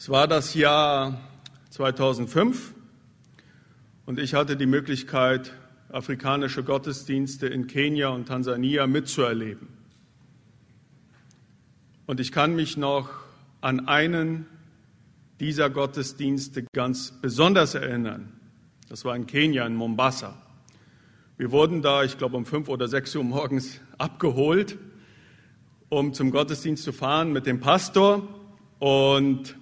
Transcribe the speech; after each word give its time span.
Es 0.00 0.08
war 0.08 0.26
das 0.26 0.54
Jahr 0.54 1.20
2005 1.68 2.72
und 4.06 4.18
ich 4.18 4.32
hatte 4.32 4.56
die 4.56 4.64
Möglichkeit, 4.64 5.52
afrikanische 5.90 6.64
Gottesdienste 6.64 7.46
in 7.48 7.66
Kenia 7.66 8.08
und 8.08 8.26
Tansania 8.26 8.86
mitzuerleben. 8.86 9.68
Und 12.06 12.18
ich 12.18 12.32
kann 12.32 12.56
mich 12.56 12.78
noch 12.78 13.10
an 13.60 13.88
einen 13.88 14.46
dieser 15.38 15.68
Gottesdienste 15.68 16.64
ganz 16.72 17.12
besonders 17.20 17.74
erinnern. 17.74 18.32
Das 18.88 19.04
war 19.04 19.14
in 19.14 19.26
Kenia, 19.26 19.66
in 19.66 19.74
Mombasa. 19.76 20.34
Wir 21.36 21.52
wurden 21.52 21.82
da, 21.82 22.04
ich 22.04 22.16
glaube, 22.16 22.38
um 22.38 22.46
fünf 22.46 22.70
oder 22.70 22.88
sechs 22.88 23.14
Uhr 23.14 23.22
morgens 23.22 23.82
abgeholt, 23.98 24.78
um 25.90 26.14
zum 26.14 26.30
Gottesdienst 26.30 26.84
zu 26.84 26.92
fahren 26.92 27.34
mit 27.34 27.44
dem 27.44 27.60
Pastor. 27.60 28.26
Und 28.78 29.59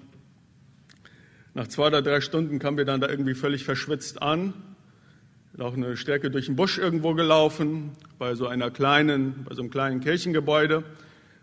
nach 1.58 1.66
zwei 1.66 1.88
oder 1.88 2.02
drei 2.02 2.20
Stunden 2.20 2.60
kamen 2.60 2.78
wir 2.78 2.84
dann 2.84 3.00
da 3.00 3.08
irgendwie 3.08 3.34
völlig 3.34 3.64
verschwitzt 3.64 4.22
an, 4.22 4.52
auch 5.58 5.74
eine 5.74 5.96
Strecke 5.96 6.30
durch 6.30 6.46
den 6.46 6.54
Busch 6.54 6.78
irgendwo 6.78 7.14
gelaufen, 7.14 7.90
bei 8.16 8.36
so 8.36 8.46
einer 8.46 8.70
kleinen, 8.70 9.42
bei 9.42 9.56
so 9.56 9.62
einem 9.62 9.70
kleinen 9.72 9.98
Kirchengebäude. 9.98 10.84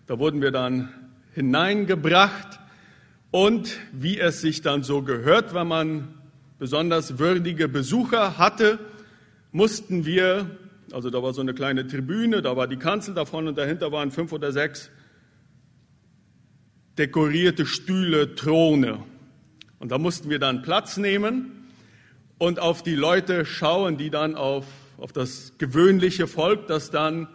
Da 0.07 0.17
wurden 0.17 0.41
wir 0.41 0.51
dann 0.51 0.87
hineingebracht 1.33 2.61
und 3.31 3.77
wie 3.91 4.17
es 4.17 4.39
sich 4.39 4.61
dann 4.61 4.83
so 4.83 5.01
gehört, 5.01 5.53
wenn 5.53 5.67
man 5.67 6.07
besonders 6.59 7.19
würdige 7.19 7.67
Besucher 7.67 8.37
hatte, 8.37 8.79
mussten 9.51 10.05
wir, 10.05 10.49
also 10.93 11.09
da 11.09 11.21
war 11.23 11.33
so 11.33 11.41
eine 11.41 11.53
kleine 11.53 11.87
Tribüne, 11.87 12.41
da 12.41 12.55
war 12.55 12.67
die 12.67 12.77
Kanzel 12.77 13.15
davon 13.15 13.49
und 13.49 13.57
dahinter 13.57 13.91
waren 13.91 14.11
fünf 14.11 14.31
oder 14.31 14.53
sechs 14.53 14.89
dekorierte 16.97 17.65
Stühle, 17.65 18.33
Throne. 18.35 18.99
Und 19.85 19.89
da 19.89 19.99
mussten 19.99 20.31
wir 20.31 20.39
dann 20.39 20.63
Platz 20.63 20.97
nehmen 20.97 21.67
und 22.39 22.59
auf 22.59 22.81
die 22.81 22.95
Leute 22.95 23.45
schauen, 23.45 23.97
die 23.97 24.09
dann 24.09 24.33
auf, 24.33 24.65
auf 24.97 25.13
das 25.13 25.53
gewöhnliche 25.59 26.25
Volk, 26.25 26.65
das 26.65 26.89
dann 26.89 27.27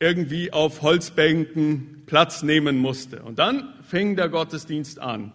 irgendwie 0.00 0.52
auf 0.52 0.82
Holzbänken 0.82 2.02
Platz 2.06 2.42
nehmen 2.42 2.78
musste. 2.78 3.22
Und 3.22 3.38
dann 3.38 3.72
fing 3.88 4.16
der 4.16 4.30
Gottesdienst 4.30 4.98
an. 4.98 5.30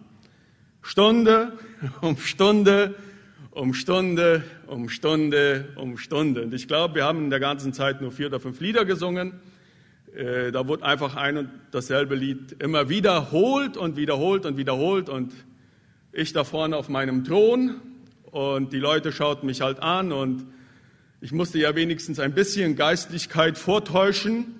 Stunde 0.82 1.54
um 2.02 2.18
Stunde 2.18 2.96
um 3.50 3.72
Stunde 3.72 4.44
um 4.66 4.90
Stunde 4.90 5.70
um 5.76 5.96
Stunde. 5.96 6.42
Und 6.42 6.52
ich 6.52 6.68
glaube, 6.68 6.96
wir 6.96 7.04
haben 7.04 7.24
in 7.24 7.30
der 7.30 7.40
ganzen 7.40 7.72
Zeit 7.72 8.02
nur 8.02 8.12
vier 8.12 8.26
oder 8.26 8.40
fünf 8.40 8.60
Lieder 8.60 8.84
gesungen. 8.84 9.40
Äh, 10.14 10.52
da 10.52 10.68
wurde 10.68 10.84
einfach 10.84 11.16
ein 11.16 11.38
und 11.38 11.48
dasselbe 11.70 12.14
Lied 12.14 12.60
immer 12.62 12.90
wiederholt 12.90 13.78
und 13.78 13.96
wiederholt 13.96 14.44
und 14.44 14.58
wiederholt. 14.58 15.08
Und 15.08 15.32
ich 16.12 16.32
da 16.32 16.44
vorne 16.44 16.76
auf 16.76 16.88
meinem 16.88 17.24
Thron 17.24 17.80
und 18.30 18.72
die 18.72 18.78
Leute 18.78 19.12
schauten 19.12 19.46
mich 19.46 19.60
halt 19.60 19.80
an 19.80 20.12
und 20.12 20.46
ich 21.20 21.32
musste 21.32 21.58
ja 21.58 21.74
wenigstens 21.76 22.18
ein 22.18 22.34
bisschen 22.34 22.76
Geistlichkeit 22.76 23.58
vortäuschen, 23.58 24.54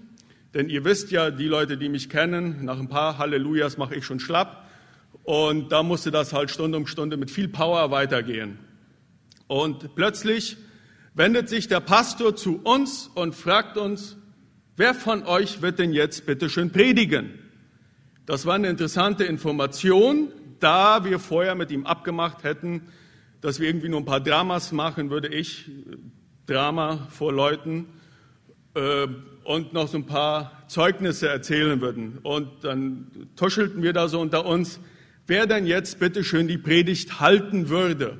denn 0.55 0.69
ihr 0.69 0.85
wisst 0.85 1.11
ja, 1.11 1.31
die 1.31 1.47
Leute, 1.47 1.77
die 1.77 1.89
mich 1.89 2.09
kennen, 2.09 2.65
nach 2.65 2.79
ein 2.79 2.89
paar 2.89 3.19
Hallelujahs 3.19 3.79
mache 3.79 3.97
ich 3.97 4.05
schon 4.05 4.21
schlapp 4.21 4.69
und 5.25 5.73
da 5.73 5.83
musste 5.83 6.11
das 6.11 6.33
halt 6.33 6.51
Stunde 6.51 6.79
um 6.79 6.87
Stunde 6.87 7.17
mit 7.17 7.31
viel 7.31 7.49
Power 7.49 7.91
weitergehen. 7.91 8.59
Und 9.47 9.95
plötzlich 9.97 10.57
wendet 11.15 11.49
sich 11.49 11.67
der 11.67 11.81
Pastor 11.81 12.37
zu 12.37 12.61
uns 12.63 13.11
und 13.15 13.35
fragt 13.35 13.77
uns, 13.77 14.17
wer 14.77 14.95
von 14.95 15.25
euch 15.25 15.63
wird 15.63 15.81
denn 15.81 15.93
jetzt 15.93 16.27
bitte 16.27 16.49
schön 16.49 16.71
predigen? 16.71 17.31
Das 18.27 18.47
war 18.47 18.55
eine 18.55 18.69
interessante 18.69 19.25
Information, 19.25 20.29
da 20.61 21.05
wir 21.05 21.19
vorher 21.19 21.55
mit 21.55 21.71
ihm 21.71 21.87
abgemacht 21.87 22.45
hätten, 22.45 22.83
dass 23.41 23.59
wir 23.59 23.69
irgendwie 23.69 23.89
nur 23.89 24.01
ein 24.01 24.05
paar 24.05 24.21
Dramas 24.21 24.73
machen, 24.73 25.11
würde 25.11 25.29
ich 25.29 25.69
äh, 25.69 25.97
Drama 26.47 27.09
vor 27.11 27.33
Leuten 27.33 27.87
äh, 28.75 29.07
und 29.45 29.73
noch 29.73 29.89
so 29.89 29.99
ein 29.99 30.07
paar 30.07 30.65
Zeugnisse 30.69 31.29
erzählen 31.29 31.81
würden. 31.81 32.19
Und 32.23 32.65
dann 32.65 33.11
tuschelten 33.37 33.83
wir 33.83 33.93
da 33.93 34.09
so 34.09 34.21
unter 34.21 34.47
uns, 34.47 34.81
wer 35.27 35.47
denn 35.47 35.67
jetzt 35.67 35.99
bitte 35.99 36.23
schön 36.25 36.49
die 36.49 36.59
Predigt 36.59 37.21
halten 37.21 37.69
würde. 37.69 38.19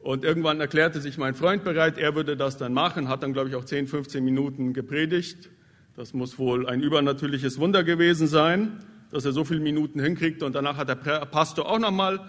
Und 0.00 0.24
irgendwann 0.24 0.60
erklärte 0.60 1.00
sich 1.00 1.18
mein 1.18 1.34
Freund 1.34 1.62
bereit, 1.62 1.98
er 1.98 2.14
würde 2.14 2.36
das 2.36 2.56
dann 2.56 2.72
machen, 2.72 3.08
hat 3.08 3.22
dann, 3.22 3.32
glaube 3.32 3.50
ich, 3.50 3.54
auch 3.54 3.64
10, 3.64 3.86
15 3.86 4.24
Minuten 4.24 4.72
gepredigt. 4.72 5.50
Das 5.94 6.14
muss 6.14 6.38
wohl 6.38 6.66
ein 6.66 6.80
übernatürliches 6.80 7.58
Wunder 7.58 7.84
gewesen 7.84 8.26
sein 8.26 8.84
dass 9.10 9.24
er 9.24 9.32
so 9.32 9.44
viele 9.44 9.60
Minuten 9.60 10.00
hinkriegt. 10.00 10.42
Und 10.42 10.54
danach 10.54 10.76
hat 10.76 10.88
der 10.88 10.94
Pastor 10.94 11.68
auch 11.68 11.78
nochmal, 11.78 12.20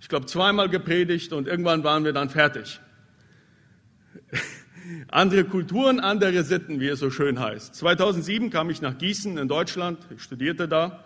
ich 0.00 0.08
glaube, 0.08 0.26
zweimal 0.26 0.68
gepredigt 0.68 1.32
und 1.32 1.46
irgendwann 1.46 1.84
waren 1.84 2.04
wir 2.04 2.12
dann 2.12 2.30
fertig. 2.30 2.80
andere 5.08 5.44
Kulturen, 5.44 6.00
andere 6.00 6.42
Sitten, 6.44 6.80
wie 6.80 6.88
es 6.88 7.00
so 7.00 7.10
schön 7.10 7.40
heißt. 7.40 7.74
2007 7.74 8.50
kam 8.50 8.70
ich 8.70 8.80
nach 8.80 8.98
Gießen 8.98 9.38
in 9.38 9.48
Deutschland, 9.48 9.98
ich 10.14 10.22
studierte 10.22 10.68
da. 10.68 11.04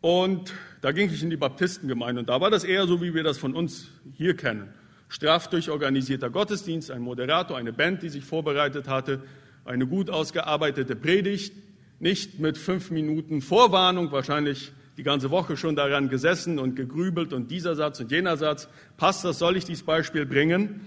Und 0.00 0.52
da 0.82 0.92
ging 0.92 1.10
ich 1.10 1.22
in 1.22 1.30
die 1.30 1.36
Baptistengemeinde. 1.36 2.20
Und 2.20 2.28
da 2.28 2.40
war 2.40 2.50
das 2.50 2.64
eher 2.64 2.86
so, 2.86 3.02
wie 3.02 3.14
wir 3.14 3.24
das 3.24 3.38
von 3.38 3.54
uns 3.54 3.88
hier 4.12 4.36
kennen. 4.36 4.68
Straff 5.08 5.48
durchorganisierter 5.48 6.30
Gottesdienst, 6.30 6.90
ein 6.90 7.02
Moderator, 7.02 7.56
eine 7.56 7.72
Band, 7.72 8.02
die 8.02 8.08
sich 8.08 8.24
vorbereitet 8.24 8.88
hatte, 8.88 9.22
eine 9.64 9.86
gut 9.86 10.10
ausgearbeitete 10.10 10.96
Predigt, 10.96 11.52
nicht 11.98 12.38
mit 12.38 12.58
fünf 12.58 12.90
Minuten 12.90 13.40
Vorwarnung, 13.40 14.12
wahrscheinlich 14.12 14.72
die 14.96 15.02
ganze 15.02 15.30
Woche 15.30 15.56
schon 15.56 15.76
daran 15.76 16.08
gesessen 16.08 16.58
und 16.58 16.74
gegrübelt 16.74 17.32
und 17.32 17.50
dieser 17.50 17.74
Satz 17.76 18.00
und 18.00 18.10
jener 18.10 18.36
Satz. 18.36 18.68
Passt 18.96 19.24
das, 19.24 19.38
soll 19.38 19.56
ich 19.56 19.64
dieses 19.64 19.84
Beispiel 19.84 20.24
bringen? 20.24 20.80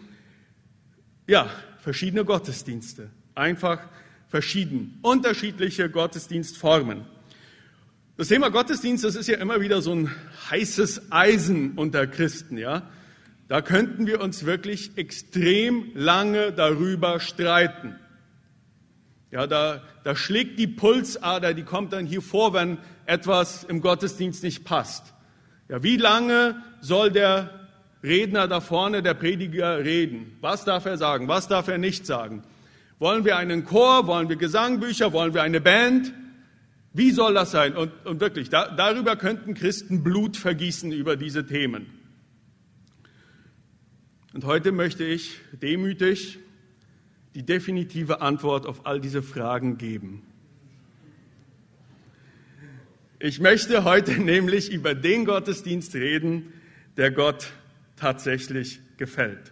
Ja, 1.27 1.49
verschiedene 1.79 2.25
Gottesdienste. 2.25 3.09
Einfach 3.35 3.79
verschieden. 4.27 4.99
Unterschiedliche 5.01 5.89
Gottesdienstformen. 5.89 7.05
Das 8.17 8.27
Thema 8.27 8.49
Gottesdienst, 8.49 9.03
das 9.03 9.15
ist 9.15 9.27
ja 9.27 9.37
immer 9.37 9.61
wieder 9.61 9.81
so 9.81 9.93
ein 9.93 10.11
heißes 10.49 11.11
Eisen 11.11 11.73
unter 11.77 12.05
Christen, 12.05 12.57
ja. 12.57 12.89
Da 13.47 13.61
könnten 13.61 14.05
wir 14.07 14.21
uns 14.21 14.45
wirklich 14.45 14.91
extrem 14.97 15.91
lange 15.95 16.51
darüber 16.51 17.19
streiten. 17.19 17.95
Ja, 19.31 19.45
da, 19.45 19.83
da 20.03 20.15
schlägt 20.15 20.57
die 20.57 20.67
Pulsader, 20.67 21.53
die 21.53 21.63
kommt 21.63 21.93
dann 21.93 22.05
hier 22.05 22.21
vor, 22.21 22.53
wenn 22.53 22.79
etwas 23.05 23.63
im 23.63 23.81
Gottesdienst 23.81 24.43
nicht 24.43 24.63
passt. 24.65 25.13
Ja, 25.67 25.83
wie 25.83 25.97
lange 25.97 26.63
soll 26.81 27.11
der 27.11 27.67
Redner 28.03 28.47
da 28.47 28.59
vorne, 28.59 29.03
der 29.03 29.13
Prediger 29.13 29.79
reden? 29.79 30.37
Was 30.41 30.65
darf 30.65 30.85
er 30.85 30.97
sagen? 30.97 31.27
Was 31.27 31.47
darf 31.47 31.67
er 31.67 31.77
nicht 31.77 32.05
sagen? 32.05 32.43
Wollen 32.97 33.23
wir 33.23 33.37
einen 33.37 33.65
Chor? 33.65 34.07
Wollen 34.07 34.29
wir 34.29 34.35
Gesangbücher? 34.35 35.13
Wollen 35.13 35.33
wir 35.33 35.43
eine 35.43 35.61
Band? 35.61 36.13
Wie 36.93 37.11
soll 37.11 37.35
das 37.35 37.51
sein? 37.51 37.75
Und, 37.75 37.91
und 38.05 38.19
wirklich, 38.19 38.49
da, 38.49 38.67
darüber 38.69 39.15
könnten 39.15 39.53
Christen 39.53 40.03
Blut 40.03 40.37
vergießen 40.37 40.91
über 40.91 41.15
diese 41.15 41.45
Themen. 41.45 41.85
Und 44.33 44.43
heute 44.43 44.71
möchte 44.71 45.03
ich 45.03 45.39
demütig 45.61 46.39
die 47.35 47.43
definitive 47.43 48.21
Antwort 48.21 48.65
auf 48.65 48.85
all 48.85 48.99
diese 48.99 49.21
Fragen 49.21 49.77
geben. 49.77 50.23
Ich 53.19 53.39
möchte 53.39 53.83
heute 53.83 54.13
nämlich 54.21 54.71
über 54.71 54.95
den 54.95 55.25
Gottesdienst 55.25 55.93
reden, 55.95 56.53
der 56.97 57.11
Gott 57.11 57.51
tatsächlich 57.95 58.79
gefällt. 58.97 59.51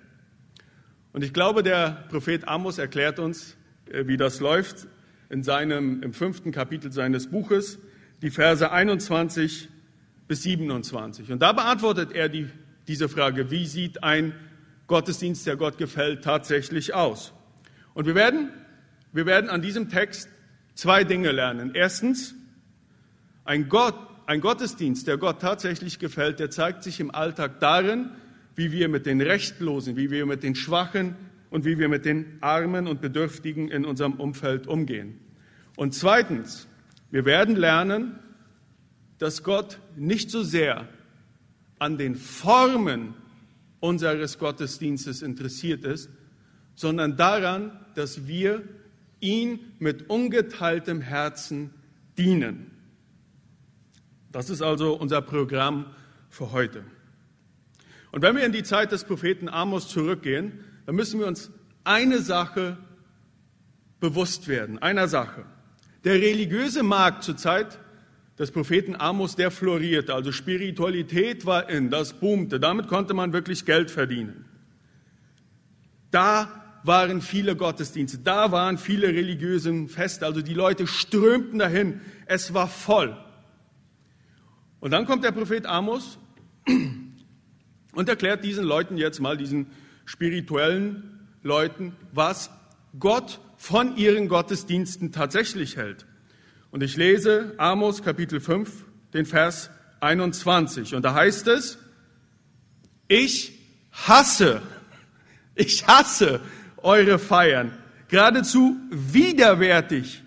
Und 1.14 1.24
ich 1.24 1.34
glaube, 1.34 1.64
der 1.64 2.06
Prophet 2.10 2.48
Amos 2.48 2.78
erklärt 2.78 3.20
uns, 3.20 3.58
äh, 3.90 4.08
wie 4.08 4.18
das 4.18 4.40
läuft 4.40 4.88
in 5.30 5.44
seinem, 5.44 6.02
im 6.04 6.14
fünften 6.14 6.52
Kapitel 6.52 6.92
seines 6.92 7.30
Buches, 7.30 7.80
die 8.22 8.30
Verse 8.30 8.72
21 8.72 9.70
bis 10.28 10.44
27. 10.44 11.32
Und 11.32 11.42
da 11.42 11.52
beantwortet 11.52 12.12
er 12.14 12.30
die, 12.30 12.48
diese 12.88 13.10
Frage, 13.10 13.52
wie 13.52 13.66
sieht 13.66 14.04
ein 14.04 14.34
Gottesdienst, 14.88 15.46
der 15.46 15.58
Gott 15.58 15.78
gefällt, 15.78 16.24
tatsächlich 16.24 16.94
aus? 16.94 17.34
Und 17.98 18.06
wir 18.06 18.14
werden, 18.14 18.52
wir 19.12 19.26
werden 19.26 19.50
an 19.50 19.64
diesem 19.64 19.90
Text 19.90 20.30
zwei 20.76 21.04
Dinge 21.04 21.32
lernen. 21.32 21.72
Erstens, 21.74 22.36
ein 23.44 23.70
Gott, 23.70 23.96
ein 24.28 24.40
Gottesdienst, 24.40 25.08
der 25.08 25.18
Gott 25.18 25.42
tatsächlich 25.42 25.98
gefällt, 25.98 26.40
der 26.40 26.52
zeigt 26.52 26.84
sich 26.84 27.00
im 27.00 27.10
Alltag 27.10 27.60
darin, 27.60 28.12
wie 28.54 28.72
wir 28.72 28.88
mit 28.88 29.08
den 29.08 29.20
Rechtlosen, 29.20 29.98
wie 29.98 30.12
wir 30.12 30.28
mit 30.28 30.44
den 30.44 30.54
Schwachen 30.54 31.16
und 31.50 31.66
wie 31.66 31.80
wir 31.80 31.90
mit 31.90 32.06
den 32.06 32.38
Armen 32.40 32.86
und 32.86 33.02
Bedürftigen 33.02 33.68
in 33.72 33.84
unserem 33.84 34.14
Umfeld 34.14 34.68
umgehen. 34.68 35.20
Und 35.76 35.96
zweitens, 35.96 36.68
wir 37.10 37.26
werden 37.26 37.56
lernen, 37.56 38.20
dass 39.18 39.42
Gott 39.42 39.80
nicht 39.96 40.30
so 40.30 40.44
sehr 40.44 40.88
an 41.80 41.98
den 41.98 42.16
Formen 42.16 43.16
unseres 43.80 44.38
Gottesdienstes 44.38 45.24
interessiert 45.24 45.84
ist, 45.84 46.12
sondern 46.78 47.18
daran, 47.18 47.72
dass 47.96 48.28
wir 48.28 48.62
ihn 49.20 49.60
mit 49.80 50.10
ungeteiltem 50.12 51.02
Herzen 51.02 51.72
dienen. 52.20 52.72
Das 54.32 54.52
ist 54.52 54.62
also 54.62 54.94
unser 54.94 55.24
Programm 55.24 55.88
für 56.30 56.52
heute. 56.52 56.84
Und 58.12 58.22
wenn 58.22 58.36
wir 58.36 58.46
in 58.46 58.52
die 58.52 58.62
Zeit 58.62 58.92
des 58.92 59.06
Propheten 59.06 59.50
Amos 59.50 59.90
zurückgehen, 59.90 60.64
dann 60.86 60.96
müssen 60.96 61.20
wir 61.20 61.26
uns 61.26 61.50
eine 61.84 62.22
Sache 62.22 62.78
bewusst 64.00 64.48
werden, 64.48 64.78
einer 64.78 65.08
Sache. 65.08 65.46
Der 66.04 66.14
religiöse 66.14 66.84
Markt 66.84 67.24
zur 67.24 67.38
Zeit 67.38 67.80
des 68.38 68.52
Propheten 68.52 68.96
Amos, 68.96 69.36
der 69.36 69.50
florierte, 69.50 70.14
also 70.14 70.32
Spiritualität 70.32 71.48
war 71.48 71.72
in, 71.72 71.90
das 71.90 72.14
boomte, 72.14 72.60
damit 72.60 72.88
konnte 72.88 73.16
man 73.16 73.34
wirklich 73.34 73.66
Geld 73.66 73.90
verdienen. 73.90 74.46
Da 76.12 76.67
waren 76.88 77.22
viele 77.22 77.56
Gottesdienste, 77.56 78.20
da 78.20 78.52
waren 78.52 78.78
viele 78.78 79.08
religiöse 79.10 79.88
Feste, 79.88 80.26
also 80.26 80.42
die 80.42 80.54
Leute 80.54 80.88
strömten 80.88 81.60
dahin, 81.60 82.02
es 82.26 82.54
war 82.54 82.68
voll. 82.68 83.16
Und 84.80 84.92
dann 84.92 85.06
kommt 85.06 85.24
der 85.24 85.32
Prophet 85.32 85.66
Amos 85.66 86.18
und 87.94 88.10
erklärt 88.10 88.44
diesen 88.44 88.64
Leuten 88.64 88.98
jetzt 88.98 89.20
mal, 89.20 89.38
diesen 89.38 89.68
spirituellen 90.06 91.28
Leuten, 91.44 91.96
was 92.14 92.50
Gott 92.98 93.40
von 93.58 93.98
ihren 93.98 94.28
Gottesdiensten 94.28 95.12
tatsächlich 95.12 95.78
hält. 95.78 96.06
Und 96.72 96.84
ich 96.84 96.96
lese 96.96 97.54
Amos 97.58 98.04
Kapitel 98.04 98.40
5, 98.40 98.86
den 99.14 99.26
Vers 99.26 99.70
21. 100.00 100.96
Und 100.96 101.04
da 101.04 101.14
heißt 101.14 101.48
es, 101.48 101.80
ich 103.08 103.54
hasse, 103.92 104.62
ich 105.56 105.88
hasse 105.88 106.42
eure 106.84 107.20
Feiern. 107.20 107.72
Geradezu 108.08 108.78
widerwärtig 108.90 110.24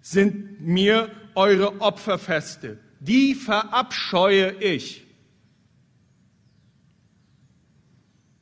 sind 0.00 0.60
mir 0.60 1.10
eure 1.34 1.80
Opferfeste. 1.80 2.78
Die 3.00 3.34
verabscheue 3.34 4.52
ich. 4.60 5.06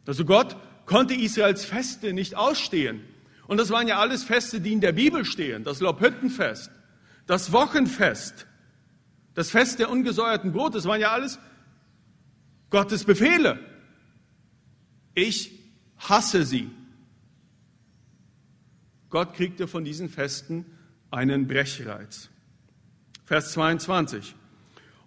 Also 0.07 0.25
Gott 0.25 0.57
konnte 0.87 1.15
Israels 1.15 1.65
Feste 1.65 2.13
nicht 2.13 2.35
ausstehen. 2.35 3.01
Und 3.47 3.59
das 3.59 3.71
waren 3.71 3.87
ja 3.87 3.99
alles 3.99 4.25
Feste, 4.25 4.61
die 4.61 4.73
in 4.73 4.81
der 4.81 4.93
Bibel 4.93 5.25
stehen. 5.25 5.65
Das 5.65 5.81
Lobhüttenfest, 5.81 6.71
das 7.27 7.53
Wochenfest, 7.53 8.47
das 9.35 9.51
Fest 9.51 9.79
der 9.79 9.91
ungesäuerten 9.91 10.53
Brot, 10.53 10.75
das 10.75 10.87
waren 10.87 11.01
ja 11.01 11.13
alles 11.13 11.39
Gottes 12.71 13.05
Befehle. 13.05 13.59
Ich 15.15 15.53
hasse 15.99 16.45
sie. 16.45 16.71
Gott 19.11 19.35
kriegte 19.35 19.69
von 19.69 19.85
diesen 19.85 20.09
Festen 20.09 20.65
einen 21.11 21.47
Brechreiz. 21.47 22.31
Vers 23.27 23.53
22. 23.53 24.35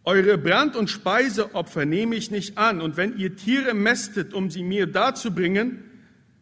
Eure 0.03 0.37
Brand- 0.37 0.75
und 0.75 0.89
Speiseopfer 0.89 1.85
nehme 1.85 2.15
ich 2.15 2.29
nicht 2.29 2.57
an, 2.57 2.81
und 2.81 2.97
wenn 2.97 3.17
ihr 3.17 3.35
Tiere 3.37 3.73
mästet, 3.73 4.33
um 4.33 4.51
sie 4.51 4.63
mir 4.63 4.85
darzubringen, 4.85 5.83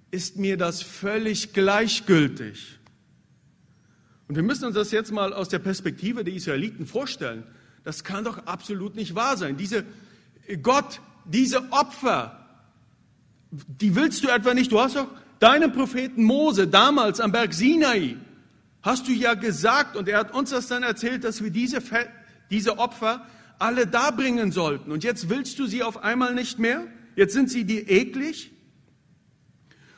ist 0.09 0.37
mir 0.37 0.57
das 0.57 0.81
völlig 0.81 1.53
gleichgültig. 1.53 2.79
Und 4.27 4.35
wir 4.35 4.43
müssen 4.43 4.65
uns 4.65 4.75
das 4.75 4.91
jetzt 4.91 5.11
mal 5.11 5.33
aus 5.33 5.49
der 5.49 5.59
Perspektive 5.59 6.23
der 6.23 6.33
Israeliten 6.33 6.87
vorstellen. 6.87 7.43
Das 7.83 8.03
kann 8.03 8.23
doch 8.23 8.45
absolut 8.45 8.95
nicht 8.95 9.13
wahr 9.13 9.37
sein. 9.37 9.57
Diese 9.57 9.85
Gott, 10.61 11.01
diese 11.25 11.71
Opfer, 11.71 12.47
die 13.51 13.95
willst 13.95 14.23
du 14.23 14.29
etwa 14.29 14.53
nicht. 14.53 14.71
Du 14.71 14.79
hast 14.79 14.95
doch 14.95 15.07
deinem 15.41 15.73
Propheten 15.73 16.23
Mose 16.23 16.67
damals 16.67 17.19
am 17.19 17.31
Berg 17.33 17.53
Sinai, 17.53 18.15
hast 18.81 19.07
du 19.07 19.11
ja 19.11 19.33
gesagt, 19.33 19.97
und 19.97 20.07
er 20.07 20.19
hat 20.19 20.33
uns 20.33 20.51
das 20.51 20.67
dann 20.67 20.83
erzählt, 20.83 21.23
dass 21.23 21.43
wir 21.43 21.49
diese, 21.49 21.81
diese 22.49 22.77
Opfer 22.77 23.25
alle 23.59 23.87
darbringen 23.87 24.51
sollten. 24.51 24.91
Und 24.91 25.03
jetzt 25.03 25.29
willst 25.29 25.59
du 25.59 25.65
sie 25.65 25.83
auf 25.83 26.03
einmal 26.03 26.33
nicht 26.33 26.59
mehr? 26.59 26.85
Jetzt 27.15 27.33
sind 27.33 27.49
sie 27.49 27.65
dir 27.65 27.89
eklig? 27.89 28.51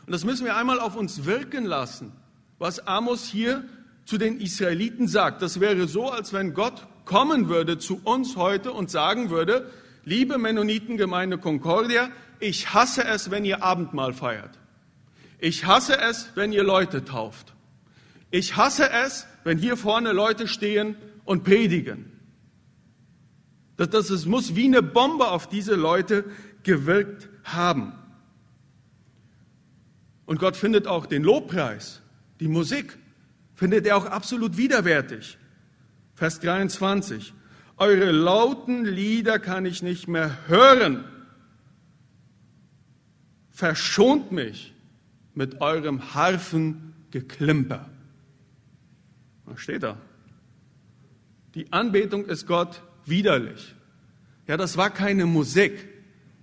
Und 0.06 0.12
das 0.12 0.26
müssen 0.26 0.46
wir 0.46 0.56
einmal 0.56 0.80
auf 0.80 0.96
uns 0.96 1.26
wirken 1.26 1.66
lassen, 1.66 2.14
was 2.58 2.88
Amos 2.88 3.26
hier 3.26 3.64
zu 4.06 4.18
den 4.18 4.40
Israeliten 4.40 5.08
sagt. 5.08 5.42
Das 5.42 5.60
wäre 5.60 5.88
so, 5.88 6.10
als 6.10 6.34
wenn 6.34 6.54
Gott 6.54 6.88
kommen 7.06 7.50
würde 7.50 7.78
zu 7.78 8.02
uns 8.04 8.38
heute 8.38 8.72
und 8.72 8.90
sagen 8.90 9.30
würde, 9.30 9.70
liebe 10.06 10.38
Mennonitengemeinde 10.38 11.38
Concordia, 11.38 12.10
ich 12.40 12.74
hasse 12.74 13.06
es, 13.06 13.30
wenn 13.30 13.46
ihr 13.46 13.64
Abendmahl 13.64 14.14
feiert. 14.14 14.58
Ich 15.44 15.66
hasse 15.66 16.00
es, 16.00 16.30
wenn 16.36 16.54
ihr 16.54 16.64
Leute 16.64 17.04
tauft. 17.04 17.54
Ich 18.32 18.56
hasse 18.56 18.90
es, 18.90 19.28
wenn 19.44 19.58
hier 19.58 19.76
vorne 19.76 20.14
Leute 20.14 20.48
stehen 20.48 20.96
und 21.26 21.44
predigen. 21.44 22.18
Das, 23.76 23.90
das, 23.90 24.10
es 24.10 24.26
muss 24.26 24.56
wie 24.56 24.64
eine 24.64 24.82
Bombe 24.82 25.28
auf 25.28 25.50
diese 25.50 25.76
Leute 25.76 26.24
gewirkt 26.64 27.28
haben. 27.44 27.92
Und 30.26 30.40
Gott 30.40 30.56
findet 30.56 30.88
auch 30.88 31.08
den 31.08 31.24
Lobpreis, 31.24 32.02
die 32.40 32.48
Musik, 32.48 32.98
findet 33.54 33.86
er 33.86 33.98
auch 33.98 34.06
absolut 34.06 34.56
widerwärtig. 34.56 35.38
Vers 36.16 36.40
23. 36.40 37.34
Eure 37.76 38.12
lauten 38.12 38.86
Lieder 38.86 39.40
kann 39.40 39.66
ich 39.66 39.84
nicht 39.84 40.08
mehr 40.08 40.38
hören. 40.48 41.04
Verschont 43.52 44.32
mich 44.32 44.73
mit 45.36 45.62
eurem 45.62 46.14
Harfengeklimper. 46.14 47.90
Was 49.46 49.60
steht 49.60 49.84
da? 49.84 49.98
Die 51.56 51.72
Anbetung 51.72 52.26
ist 52.26 52.48
Gott 52.48 52.82
widerlich. 53.06 53.76
Ja, 54.48 54.58
das 54.58 54.78
war 54.78 54.90
keine 54.90 55.26
Musik. 55.26 55.88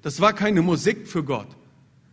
Das 0.02 0.20
war 0.20 0.32
keine 0.32 0.62
Musik 0.62 1.08
für 1.08 1.24
Gott. 1.24 1.48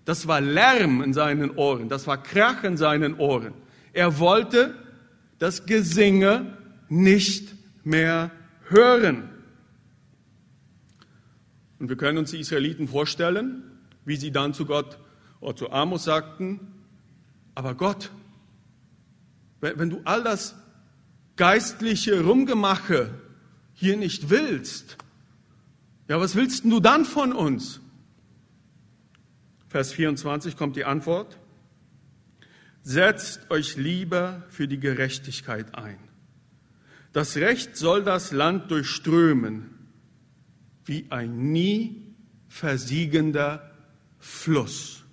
Das 0.05 0.27
war 0.27 0.41
Lärm 0.41 1.01
in 1.01 1.13
seinen 1.13 1.51
Ohren. 1.51 1.89
Das 1.89 2.07
war 2.07 2.21
Krach 2.21 2.63
in 2.63 2.77
seinen 2.77 3.15
Ohren. 3.15 3.53
Er 3.93 4.19
wollte 4.19 4.75
das 5.39 5.65
Gesinge 5.65 6.57
nicht 6.89 7.53
mehr 7.83 8.31
hören. 8.69 9.29
Und 11.79 11.89
wir 11.89 11.97
können 11.97 12.17
uns 12.17 12.31
die 12.31 12.39
Israeliten 12.39 12.87
vorstellen, 12.87 13.63
wie 14.05 14.15
sie 14.15 14.31
dann 14.31 14.53
zu 14.53 14.65
Gott 14.65 14.97
zu 15.55 15.71
Amos 15.71 16.03
sagten, 16.03 16.59
aber 17.55 17.75
Gott, 17.75 18.11
wenn 19.61 19.89
du 19.89 20.01
all 20.03 20.23
das 20.23 20.55
geistliche 21.35 22.21
Rumgemache 22.21 23.11
hier 23.73 23.97
nicht 23.97 24.29
willst, 24.29 24.97
ja, 26.07 26.19
was 26.19 26.35
willst 26.35 26.63
du 26.63 26.79
dann 26.79 27.05
von 27.05 27.33
uns? 27.33 27.81
Vers 29.67 29.91
24 29.91 30.55
kommt 30.55 30.75
die 30.75 30.85
Antwort. 30.85 31.37
Setzt 32.81 33.51
euch 33.51 33.75
lieber 33.75 34.43
für 34.47 34.67
die 34.67 34.79
Gerechtigkeit 34.79 35.75
ein. 35.75 35.99
Das 37.11 37.35
Recht 37.35 37.75
soll 37.75 38.03
das 38.03 38.31
Land 38.31 38.71
durchströmen 38.71 39.71
wie 40.85 41.07
ein 41.09 41.51
nie 41.51 42.15
versiegender 42.47 43.71
Fluss. 44.19 45.03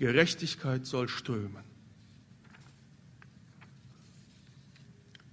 Gerechtigkeit 0.00 0.86
soll 0.86 1.08
strömen. 1.08 1.62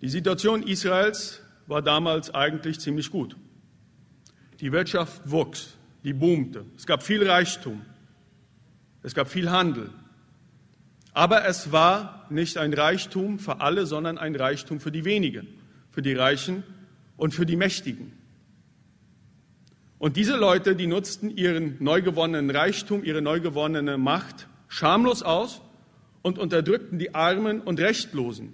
Die 0.01 0.09
Situation 0.09 0.61
Israels 0.61 1.41
war 1.67 1.81
damals 1.81 2.35
eigentlich 2.35 2.81
ziemlich 2.81 3.09
gut. 3.09 3.37
Die 4.59 4.73
Wirtschaft 4.73 5.21
wuchs, 5.23 5.77
die 6.03 6.11
boomte. 6.11 6.65
Es 6.75 6.85
gab 6.85 7.01
viel 7.01 7.25
Reichtum. 7.25 7.81
Es 9.03 9.15
gab 9.15 9.29
viel 9.29 9.49
Handel. 9.49 9.89
Aber 11.13 11.45
es 11.45 11.71
war 11.71 12.27
nicht 12.29 12.57
ein 12.57 12.73
Reichtum 12.73 13.39
für 13.39 13.61
alle, 13.61 13.85
sondern 13.85 14.17
ein 14.17 14.35
Reichtum 14.35 14.81
für 14.81 14.91
die 14.91 15.05
wenigen, 15.05 15.47
für 15.91 16.01
die 16.01 16.13
Reichen 16.13 16.63
und 17.15 17.33
für 17.33 17.45
die 17.45 17.55
Mächtigen. 17.55 18.11
Und 19.97 20.17
diese 20.17 20.35
Leute, 20.35 20.75
die 20.75 20.87
nutzten 20.87 21.35
ihren 21.37 21.81
neu 21.81 22.01
gewonnenen 22.01 22.49
Reichtum, 22.49 23.05
ihre 23.05 23.21
neu 23.21 23.39
gewonnene 23.39 23.97
Macht 23.97 24.49
schamlos 24.67 25.23
aus 25.23 25.61
und 26.21 26.37
unterdrückten 26.37 26.99
die 26.99 27.15
Armen 27.15 27.61
und 27.61 27.79
Rechtlosen. 27.79 28.53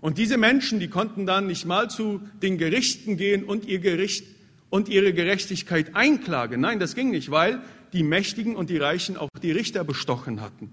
Und 0.00 0.18
diese 0.18 0.36
Menschen, 0.36 0.78
die 0.78 0.88
konnten 0.88 1.26
dann 1.26 1.46
nicht 1.46 1.64
mal 1.64 1.90
zu 1.90 2.20
den 2.42 2.58
Gerichten 2.58 3.16
gehen 3.16 3.44
und 3.44 3.66
ihr 3.66 3.78
Gericht 3.78 4.24
und 4.70 4.88
ihre 4.88 5.12
Gerechtigkeit 5.12 5.94
einklagen. 5.94 6.60
Nein, 6.60 6.78
das 6.78 6.94
ging 6.94 7.10
nicht, 7.10 7.30
weil 7.30 7.62
die 7.92 8.02
Mächtigen 8.02 8.56
und 8.56 8.70
die 8.70 8.78
Reichen 8.78 9.16
auch 9.16 9.28
die 9.42 9.52
Richter 9.52 9.84
bestochen 9.84 10.40
hatten. 10.40 10.72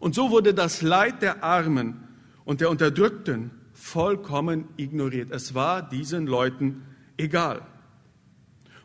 Und 0.00 0.14
so 0.14 0.30
wurde 0.30 0.54
das 0.54 0.82
Leid 0.82 1.22
der 1.22 1.42
Armen 1.42 2.04
und 2.44 2.60
der 2.60 2.70
Unterdrückten 2.70 3.50
vollkommen 3.72 4.68
ignoriert. 4.76 5.30
Es 5.30 5.54
war 5.54 5.88
diesen 5.88 6.26
Leuten 6.26 6.82
egal. 7.16 7.62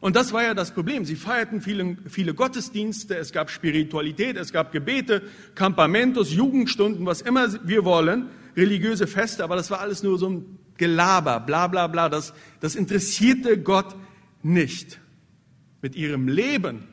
Und 0.04 0.18
das 0.18 0.34
war 0.34 0.44
ja 0.44 0.54
das 0.54 0.72
Problem. 0.72 1.06
Sie 1.06 1.16
feierten 1.16 1.62
viele, 1.62 1.96
viele 2.10 2.34
Gottesdienste, 2.34 3.16
es 3.16 3.32
gab 3.32 3.50
Spiritualität, 3.50 4.36
es 4.36 4.52
gab 4.52 4.74
Gebete, 4.74 5.22
Campamentos, 5.56 6.34
Jugendstunden, 6.34 7.06
was 7.06 7.22
immer 7.22 7.48
wir 7.66 7.86
wollen 7.86 8.28
religiöse 8.58 9.08
Feste, 9.08 9.46
aber 9.46 9.56
das 9.56 9.72
war 9.72 9.80
alles 9.80 10.04
nur 10.04 10.18
so 10.18 10.30
ein 10.30 10.60
Gelaber, 10.76 11.40
bla 11.40 11.68
bla 11.68 11.88
bla, 11.88 12.10
das, 12.10 12.34
das 12.60 12.76
interessierte 12.76 13.58
Gott 13.58 13.96
nicht. 14.42 15.00
Mit 15.82 15.96
ihrem 15.96 16.28
Leben 16.28 16.84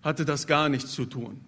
hatte 0.00 0.24
das 0.24 0.46
gar 0.46 0.68
nichts 0.68 0.92
zu 0.92 1.06
tun. 1.06 1.40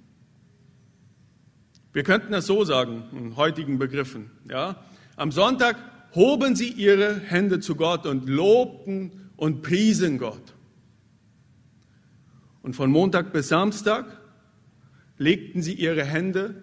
Wir 1.92 2.02
könnten 2.02 2.34
es 2.34 2.46
so 2.46 2.64
sagen, 2.64 3.04
in 3.12 3.36
heutigen 3.36 3.78
Begriffen. 3.78 4.32
Ja? 4.50 4.84
Am 5.14 5.30
Sonntag 5.30 5.76
hoben 6.16 6.56
sie 6.56 6.72
ihre 6.72 7.20
Hände 7.20 7.60
zu 7.60 7.76
Gott 7.76 8.06
und 8.06 8.28
lobten 8.28 9.30
und 9.36 9.62
priesen 9.62 10.18
Gott. 10.18 10.52
Und 12.62 12.74
von 12.74 12.90
Montag 12.90 13.32
bis 13.32 13.48
Samstag 13.48 14.06
legten 15.18 15.62
sie 15.62 15.74
ihre 15.74 16.04
Hände 16.04 16.62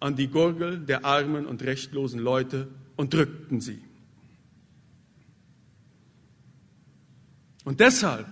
an 0.00 0.16
die 0.16 0.28
Gurgel 0.28 0.78
der 0.78 1.04
armen 1.04 1.46
und 1.46 1.62
rechtlosen 1.62 2.20
Leute 2.20 2.68
und 2.96 3.14
drückten 3.14 3.60
sie. 3.60 3.82
Und 7.64 7.80
deshalb, 7.80 8.26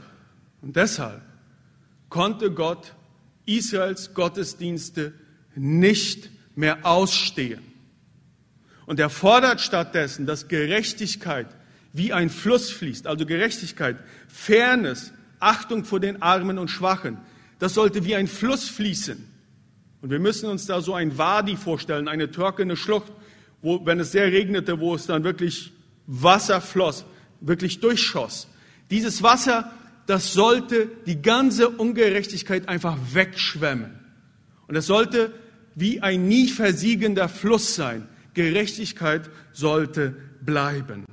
und 0.62 0.76
deshalb 0.76 1.22
konnte 2.08 2.50
Gott 2.50 2.94
Israels 3.44 4.14
Gottesdienste 4.14 5.12
nicht 5.54 6.30
mehr 6.54 6.86
ausstehen. 6.86 7.62
Und 8.86 9.00
er 9.00 9.10
fordert 9.10 9.60
stattdessen, 9.60 10.26
dass 10.26 10.48
Gerechtigkeit 10.48 11.48
wie 11.92 12.12
ein 12.12 12.30
Fluss 12.30 12.70
fließt, 12.70 13.06
also 13.06 13.26
Gerechtigkeit, 13.26 13.96
Fairness, 14.28 15.12
Achtung 15.40 15.84
vor 15.84 16.00
den 16.00 16.22
Armen 16.22 16.58
und 16.58 16.68
Schwachen, 16.68 17.18
das 17.58 17.74
sollte 17.74 18.04
wie 18.04 18.14
ein 18.14 18.26
Fluss 18.26 18.68
fließen. 18.68 19.24
Und 20.02 20.10
wir 20.10 20.18
müssen 20.18 20.48
uns 20.48 20.66
da 20.66 20.80
so 20.80 20.94
ein 20.94 21.18
Wadi 21.18 21.56
vorstellen, 21.56 22.08
eine 22.08 22.30
trockene 22.30 22.76
Schlucht, 22.76 23.12
wo, 23.62 23.84
wenn 23.84 23.98
es 23.98 24.12
sehr 24.12 24.30
regnete, 24.30 24.78
wo 24.78 24.94
es 24.94 25.06
dann 25.06 25.24
wirklich 25.24 25.72
Wasser 26.06 26.60
floss, 26.60 27.04
wirklich 27.40 27.80
durchschoss. 27.80 28.48
Dieses 28.90 29.22
Wasser, 29.22 29.72
das 30.06 30.32
sollte 30.32 30.88
die 31.06 31.20
ganze 31.20 31.68
Ungerechtigkeit 31.68 32.68
einfach 32.68 32.96
wegschwemmen. 33.12 33.98
Und 34.68 34.76
es 34.76 34.86
sollte 34.86 35.32
wie 35.74 36.00
ein 36.00 36.28
nie 36.28 36.48
versiegender 36.48 37.28
Fluss 37.28 37.74
sein. 37.74 38.08
Gerechtigkeit 38.34 39.30
sollte 39.52 40.14
bleiben. 40.40 41.04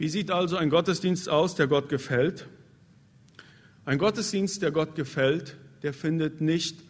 Wie 0.00 0.08
sieht 0.08 0.30
also 0.30 0.56
ein 0.56 0.70
Gottesdienst 0.70 1.28
aus, 1.28 1.56
der 1.56 1.66
Gott 1.66 1.90
gefällt? 1.90 2.48
Ein 3.84 3.98
Gottesdienst, 3.98 4.62
der 4.62 4.70
Gott 4.70 4.94
gefällt, 4.94 5.58
der 5.82 5.92
findet 5.92 6.40
nicht 6.40 6.82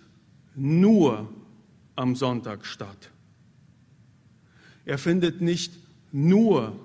nur 0.55 1.29
am 1.97 2.15
Sonntag 2.15 2.65
statt. 2.65 3.11
Er 4.85 4.97
findet 4.97 5.41
nicht 5.41 5.73
nur 6.13 6.79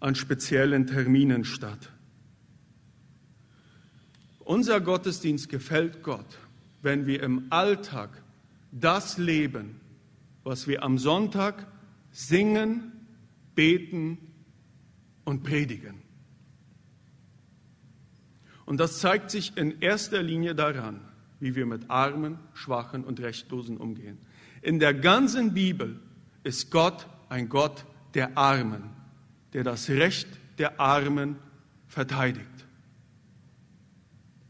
an 0.00 0.16
speziellen 0.16 0.88
Terminen 0.88 1.44
statt. 1.44 1.92
Unser 4.40 4.80
Gottesdienst 4.80 5.48
gefällt 5.48 6.02
Gott, 6.02 6.40
wenn 6.82 7.06
wir 7.06 7.22
im 7.22 7.44
Alltag 7.50 8.24
das 8.72 9.18
leben, 9.18 9.80
was 10.42 10.66
wir 10.66 10.82
am 10.82 10.98
Sonntag 10.98 11.68
singen, 12.10 12.90
beten 13.54 14.29
und 15.24 15.42
predigen. 15.42 16.02
Und 18.66 18.78
das 18.78 19.00
zeigt 19.00 19.30
sich 19.30 19.56
in 19.56 19.80
erster 19.80 20.22
Linie 20.22 20.54
daran, 20.54 21.00
wie 21.40 21.54
wir 21.54 21.66
mit 21.66 21.90
Armen, 21.90 22.38
Schwachen 22.54 23.04
und 23.04 23.20
Rechtlosen 23.20 23.76
umgehen. 23.76 24.18
In 24.62 24.78
der 24.78 24.94
ganzen 24.94 25.54
Bibel 25.54 25.98
ist 26.44 26.70
Gott 26.70 27.06
ein 27.28 27.48
Gott 27.48 27.84
der 28.14 28.36
Armen, 28.36 28.90
der 29.52 29.64
das 29.64 29.88
Recht 29.88 30.28
der 30.58 30.78
Armen 30.78 31.36
verteidigt. 31.88 32.46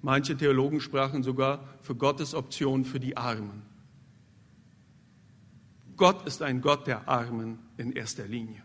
Manche 0.03 0.37
Theologen 0.37 0.81
sprachen 0.81 1.23
sogar 1.23 1.65
für 1.81 1.95
Gottes 1.95 2.35
Option 2.35 2.85
für 2.85 3.00
die 3.00 3.17
Armen. 3.17 3.62
Gott 5.97 6.27
ist 6.27 6.43
ein 6.43 6.62
Gott 6.62 6.87
der 6.87 7.09
Armen 7.09 7.59
in 7.77 7.93
erster 7.93 8.27
Linie. 8.27 8.62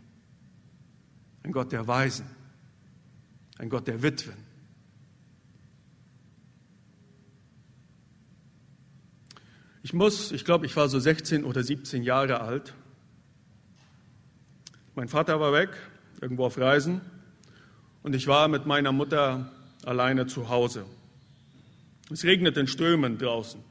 Ein 1.46 1.52
Gott 1.52 1.72
der 1.72 1.86
Weisen. 1.88 2.26
Ein 3.60 3.70
Gott 3.70 3.88
der 3.88 4.02
Witwen. 4.02 4.34
Ich 9.84 9.94
muss, 9.94 10.32
ich 10.32 10.44
glaube, 10.44 10.66
ich 10.66 10.76
war 10.76 10.90
so 10.90 10.98
16 11.00 11.44
oder 11.44 11.62
17 11.62 12.02
Jahre 12.02 12.42
alt. 12.42 12.74
Mein 14.96 15.08
Vater 15.08 15.40
war 15.40 15.54
weg, 15.54 15.70
irgendwo 16.20 16.46
auf 16.46 16.58
Reisen, 16.58 17.02
und 18.02 18.16
ich 18.16 18.26
war 18.26 18.48
mit 18.48 18.66
meiner 18.66 18.92
Mutter 18.92 19.52
alleine 19.86 20.26
zu 20.26 20.50
Hause. 20.50 20.88
Es 22.10 22.24
regnet 22.24 22.58
in 22.58 22.66
Strömen 22.66 23.20
draußen. 23.20 23.62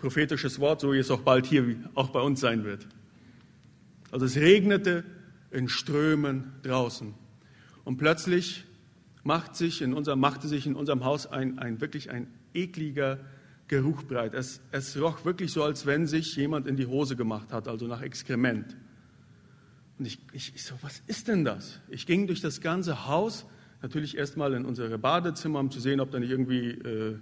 Prophetisches 0.00 0.58
Wort, 0.58 0.80
so 0.80 0.92
wie 0.92 0.98
es 0.98 1.12
auch 1.12 1.20
bald 1.20 1.46
hier 1.46 1.76
auch 1.94 2.08
bei 2.08 2.20
uns 2.20 2.40
sein 2.40 2.64
wird. 2.64 2.88
Also 4.10 4.26
es 4.26 4.34
regnete 4.34 5.04
in 5.56 5.68
Strömen 5.68 6.52
draußen. 6.62 7.14
Und 7.84 7.96
plötzlich 7.96 8.64
macht 9.24 9.56
sich 9.56 9.80
in 9.80 9.94
unserem, 9.94 10.20
machte 10.20 10.48
sich 10.48 10.66
in 10.66 10.74
unserem 10.74 11.04
Haus 11.04 11.26
ein, 11.26 11.58
ein 11.58 11.80
wirklich 11.80 12.10
ein 12.10 12.28
ekliger 12.52 13.18
Geruch 13.66 14.02
breit. 14.02 14.34
Es, 14.34 14.60
es 14.70 15.00
roch 15.00 15.24
wirklich 15.24 15.52
so, 15.52 15.64
als 15.64 15.86
wenn 15.86 16.06
sich 16.06 16.36
jemand 16.36 16.66
in 16.66 16.76
die 16.76 16.86
Hose 16.86 17.16
gemacht 17.16 17.52
hat, 17.52 17.68
also 17.68 17.86
nach 17.86 18.02
Exkrement. 18.02 18.76
Und 19.98 20.06
ich, 20.06 20.18
ich, 20.32 20.54
ich 20.54 20.62
so, 20.62 20.74
was 20.82 21.02
ist 21.06 21.26
denn 21.26 21.44
das? 21.44 21.80
Ich 21.88 22.06
ging 22.06 22.26
durch 22.26 22.42
das 22.42 22.60
ganze 22.60 23.06
Haus, 23.06 23.46
natürlich 23.80 24.16
erstmal 24.16 24.52
in 24.52 24.66
unsere 24.66 24.98
Badezimmer, 24.98 25.58
um 25.58 25.70
zu 25.70 25.80
sehen, 25.80 26.00
ob 26.00 26.10
da 26.10 26.20
nicht 26.20 26.30
irgendwie 26.30 26.70
äh, 26.70 27.18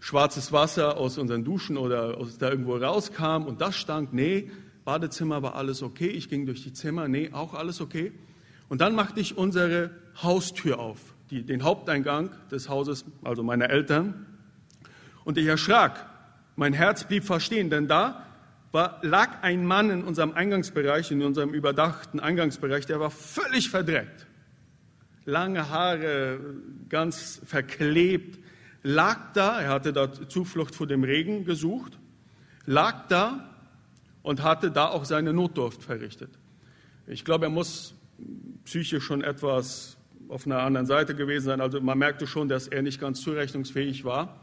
schwarzes 0.00 0.52
Wasser 0.52 0.98
aus 0.98 1.16
unseren 1.16 1.44
Duschen 1.44 1.78
oder 1.78 2.18
aus 2.18 2.36
da 2.36 2.50
irgendwo 2.50 2.76
rauskam 2.76 3.46
und 3.46 3.62
das 3.62 3.74
stank. 3.74 4.12
Nee, 4.12 4.50
Badezimmer 4.86 5.42
war 5.42 5.56
alles 5.56 5.82
okay. 5.82 6.06
Ich 6.06 6.30
ging 6.30 6.46
durch 6.46 6.62
die 6.62 6.72
Zimmer, 6.72 7.08
nee, 7.08 7.30
auch 7.32 7.54
alles 7.54 7.80
okay. 7.80 8.12
Und 8.68 8.80
dann 8.80 8.94
machte 8.94 9.18
ich 9.18 9.36
unsere 9.36 9.90
Haustür 10.22 10.78
auf, 10.78 10.98
die, 11.28 11.42
den 11.42 11.64
Haupteingang 11.64 12.30
des 12.52 12.68
Hauses, 12.68 13.04
also 13.24 13.42
meiner 13.42 13.68
Eltern. 13.68 14.26
Und 15.24 15.38
ich 15.38 15.46
erschrak. 15.46 16.06
Mein 16.54 16.72
Herz 16.72 17.02
blieb 17.02 17.24
verstehen, 17.24 17.68
denn 17.68 17.88
da 17.88 18.26
war, 18.70 19.00
lag 19.02 19.42
ein 19.42 19.66
Mann 19.66 19.90
in 19.90 20.04
unserem 20.04 20.32
Eingangsbereich, 20.32 21.10
in 21.10 21.20
unserem 21.20 21.52
überdachten 21.52 22.20
Eingangsbereich, 22.20 22.86
der 22.86 23.00
war 23.00 23.10
völlig 23.10 23.68
verdreckt. 23.68 24.28
Lange 25.24 25.68
Haare, 25.68 26.38
ganz 26.88 27.42
verklebt, 27.44 28.38
lag 28.84 29.32
da, 29.32 29.60
er 29.60 29.70
hatte 29.70 29.92
da 29.92 30.12
Zuflucht 30.12 30.76
vor 30.76 30.86
dem 30.86 31.02
Regen 31.02 31.44
gesucht, 31.44 31.98
lag 32.66 33.08
da 33.08 33.55
und 34.26 34.42
hatte 34.42 34.72
da 34.72 34.88
auch 34.88 35.04
seine 35.04 35.32
Notdurft 35.32 35.84
verrichtet. 35.84 36.30
Ich 37.06 37.24
glaube, 37.24 37.46
er 37.46 37.50
muss 37.50 37.94
psychisch 38.64 39.04
schon 39.04 39.22
etwas 39.22 39.98
auf 40.26 40.46
einer 40.46 40.58
anderen 40.62 40.84
Seite 40.84 41.14
gewesen 41.14 41.44
sein. 41.44 41.60
Also 41.60 41.80
man 41.80 41.96
merkte 41.96 42.26
schon, 42.26 42.48
dass 42.48 42.66
er 42.66 42.82
nicht 42.82 43.00
ganz 43.00 43.20
zurechnungsfähig 43.20 44.04
war. 44.04 44.40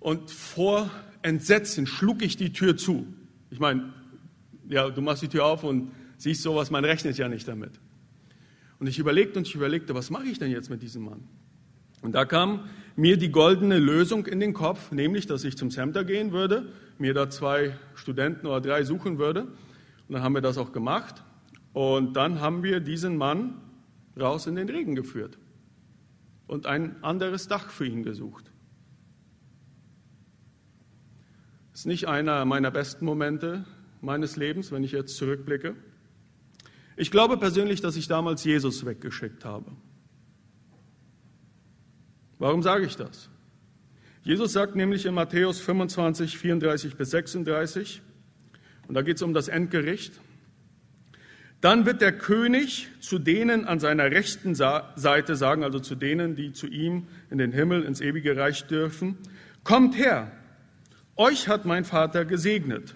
Und 0.00 0.30
vor 0.30 0.90
Entsetzen 1.22 1.86
schlug 1.86 2.20
ich 2.20 2.36
die 2.36 2.52
Tür 2.52 2.76
zu. 2.76 3.06
Ich 3.48 3.58
meine, 3.58 3.90
ja, 4.68 4.90
du 4.90 5.00
machst 5.00 5.22
die 5.22 5.28
Tür 5.28 5.46
auf 5.46 5.64
und 5.64 5.90
siehst 6.18 6.42
sowas, 6.42 6.70
man 6.70 6.84
rechnet 6.84 7.16
ja 7.16 7.26
nicht 7.26 7.48
damit. 7.48 7.72
Und 8.78 8.86
ich 8.86 8.98
überlegte 8.98 9.38
und 9.38 9.48
ich 9.48 9.54
überlegte, 9.54 9.94
was 9.94 10.10
mache 10.10 10.26
ich 10.26 10.38
denn 10.38 10.50
jetzt 10.50 10.68
mit 10.68 10.82
diesem 10.82 11.04
Mann? 11.04 11.26
Und 12.02 12.12
da 12.12 12.26
kam 12.26 12.68
mir 12.98 13.16
die 13.16 13.30
goldene 13.30 13.78
Lösung 13.78 14.26
in 14.26 14.40
den 14.40 14.52
Kopf, 14.52 14.90
nämlich, 14.90 15.26
dass 15.26 15.44
ich 15.44 15.56
zum 15.56 15.70
Center 15.70 16.04
gehen 16.04 16.32
würde, 16.32 16.72
mir 16.98 17.14
da 17.14 17.30
zwei 17.30 17.78
Studenten 17.94 18.48
oder 18.48 18.60
drei 18.60 18.82
suchen 18.82 19.18
würde. 19.18 19.42
Und 19.42 20.14
dann 20.14 20.22
haben 20.22 20.34
wir 20.34 20.40
das 20.40 20.58
auch 20.58 20.72
gemacht. 20.72 21.22
Und 21.72 22.14
dann 22.14 22.40
haben 22.40 22.64
wir 22.64 22.80
diesen 22.80 23.16
Mann 23.16 23.60
raus 24.18 24.48
in 24.48 24.56
den 24.56 24.68
Regen 24.68 24.96
geführt 24.96 25.38
und 26.48 26.66
ein 26.66 27.02
anderes 27.04 27.46
Dach 27.46 27.70
für 27.70 27.86
ihn 27.86 28.02
gesucht. 28.02 28.50
ist 31.72 31.86
nicht 31.86 32.08
einer 32.08 32.44
meiner 32.44 32.72
besten 32.72 33.04
Momente 33.04 33.64
meines 34.00 34.34
Lebens, 34.34 34.72
wenn 34.72 34.82
ich 34.82 34.90
jetzt 34.90 35.16
zurückblicke. 35.16 35.76
Ich 36.96 37.12
glaube 37.12 37.36
persönlich, 37.36 37.80
dass 37.80 37.94
ich 37.94 38.08
damals 38.08 38.42
Jesus 38.42 38.84
weggeschickt 38.84 39.44
habe. 39.44 39.70
Warum 42.38 42.62
sage 42.62 42.86
ich 42.86 42.96
das? 42.96 43.28
Jesus 44.22 44.52
sagt 44.52 44.76
nämlich 44.76 45.06
in 45.06 45.14
Matthäus 45.14 45.60
25, 45.60 46.38
34 46.38 46.96
bis 46.96 47.10
36, 47.10 48.02
und 48.86 48.94
da 48.94 49.02
geht 49.02 49.16
es 49.16 49.22
um 49.22 49.34
das 49.34 49.48
Endgericht, 49.48 50.20
dann 51.60 51.86
wird 51.86 52.00
der 52.00 52.12
König 52.12 52.88
zu 53.00 53.18
denen 53.18 53.64
an 53.64 53.80
seiner 53.80 54.10
rechten 54.10 54.54
Seite 54.54 55.34
sagen, 55.34 55.64
also 55.64 55.80
zu 55.80 55.96
denen, 55.96 56.36
die 56.36 56.52
zu 56.52 56.68
ihm 56.68 57.08
in 57.30 57.38
den 57.38 57.52
Himmel, 57.52 57.82
ins 57.82 58.00
ewige 58.00 58.36
Reich 58.36 58.66
dürfen, 58.66 59.18
kommt 59.64 59.96
her, 59.96 60.30
euch 61.16 61.48
hat 61.48 61.64
mein 61.64 61.84
Vater 61.84 62.24
gesegnet. 62.24 62.94